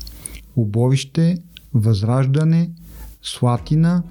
[0.56, 1.38] Оборище,
[1.74, 2.70] Възраждане,
[3.22, 4.04] Слатина,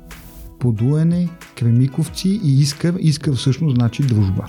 [0.61, 1.28] Подуене,
[1.59, 2.94] Кремиковци и Искър.
[3.00, 4.48] Искър всъщност значи дружба.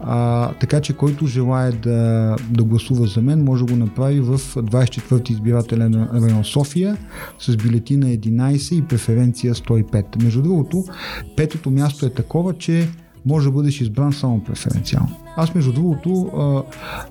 [0.00, 4.38] А, така че който желая да, да гласува за мен, може да го направи в
[4.38, 6.96] 24-ти избирателен район София
[7.38, 10.22] с бюлетина 11 и преференция 105.
[10.22, 10.84] Между другото,
[11.36, 12.88] петото място е такова, че
[13.26, 15.16] може да бъдеш избран само преференциално.
[15.36, 16.62] Аз, между другото, а,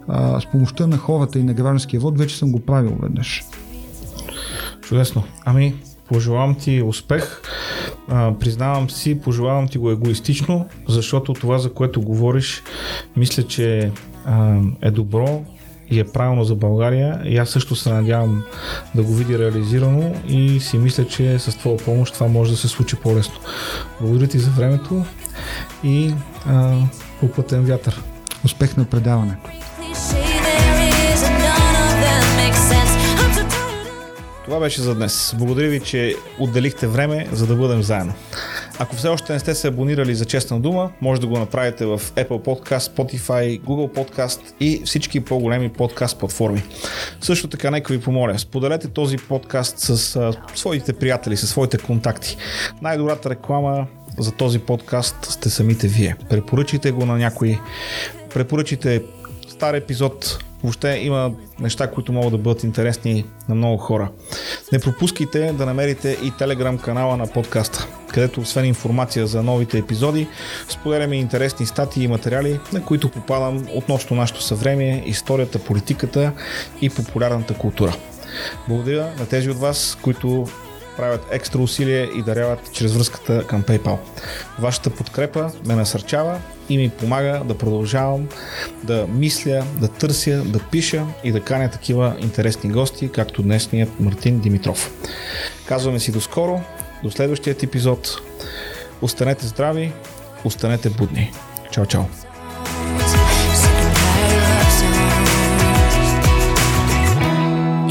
[0.07, 3.43] а, с помощта на хората и на гражданския вод вече съм го правил веднъж.
[4.82, 5.24] Чудесно.
[5.45, 5.76] Ами,
[6.07, 7.41] пожелавам ти успех
[8.07, 12.63] А, признавам си, пожелавам ти го егоистично, защото това, за което говориш,
[13.18, 13.91] мисля, че
[14.26, 15.43] а, е добро
[15.89, 17.22] и е правилно за България.
[17.26, 18.43] И аз също се надявам
[18.95, 22.68] да го видя реализирано и си мисля, че с твоя помощ това може да се
[22.68, 23.36] случи по-лесно.
[24.01, 25.05] Благодаря ти за времето
[25.84, 26.14] и
[26.48, 26.78] а,
[27.20, 27.28] по
[27.66, 28.02] вятър.
[28.46, 29.36] Успех на of.
[34.46, 35.36] Това беше за днес.
[35.38, 38.14] Благодаря ви, че отделихте време, за да бъдем заедно.
[38.80, 42.00] Ако все още не сте се абонирали за Честна дума, може да го направите в
[42.00, 46.64] Apple Podcast, Spotify, Google Podcast и всички по-големи подкаст платформи.
[47.22, 52.38] Също така, нека ви помоля, споделете този подкаст с а, своите приятели, с своите контакти.
[52.82, 53.88] Най-добрата реклама
[54.20, 56.16] за този подкаст сте самите вие.
[56.30, 57.59] Препоръчайте го на някой,
[58.34, 59.01] препоръчайте
[59.49, 60.43] стар епизод.
[60.63, 64.09] Въобще има неща, които могат да бъдат интересни на много хора.
[64.72, 70.28] Не пропускайте да намерите и телеграм канала на подкаста, където освен информация за новите епизоди,
[70.70, 76.32] споделяме интересни статии и материали, на които попадам относно нашето съвремие, историята, политиката
[76.82, 77.95] и популярната култура.
[78.68, 80.47] Благодаря на тези от вас, които
[80.98, 83.98] правят екстра усилия и даряват чрез връзката към PayPal.
[84.60, 86.39] Вашата подкрепа ме насърчава
[86.70, 88.28] и ми помага да продължавам
[88.84, 94.39] да мисля, да търся, да пиша и да каня такива интересни гости, както днесният Мартин
[94.39, 94.91] Димитров.
[95.68, 96.62] Казваме си до скоро,
[97.04, 98.22] до следващият епизод.
[99.02, 99.91] Останете здрави,
[100.43, 101.32] останете будни.
[101.72, 102.04] Чао, чао!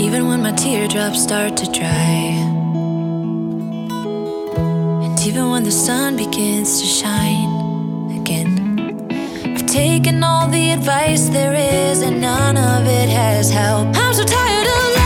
[0.07, 2.44] Even when my teardrops start to dry,
[5.27, 9.09] even when the sun begins to shine again,
[9.57, 13.97] I've taken all the advice there is, and none of it has helped.
[13.97, 15.04] I'm so tired of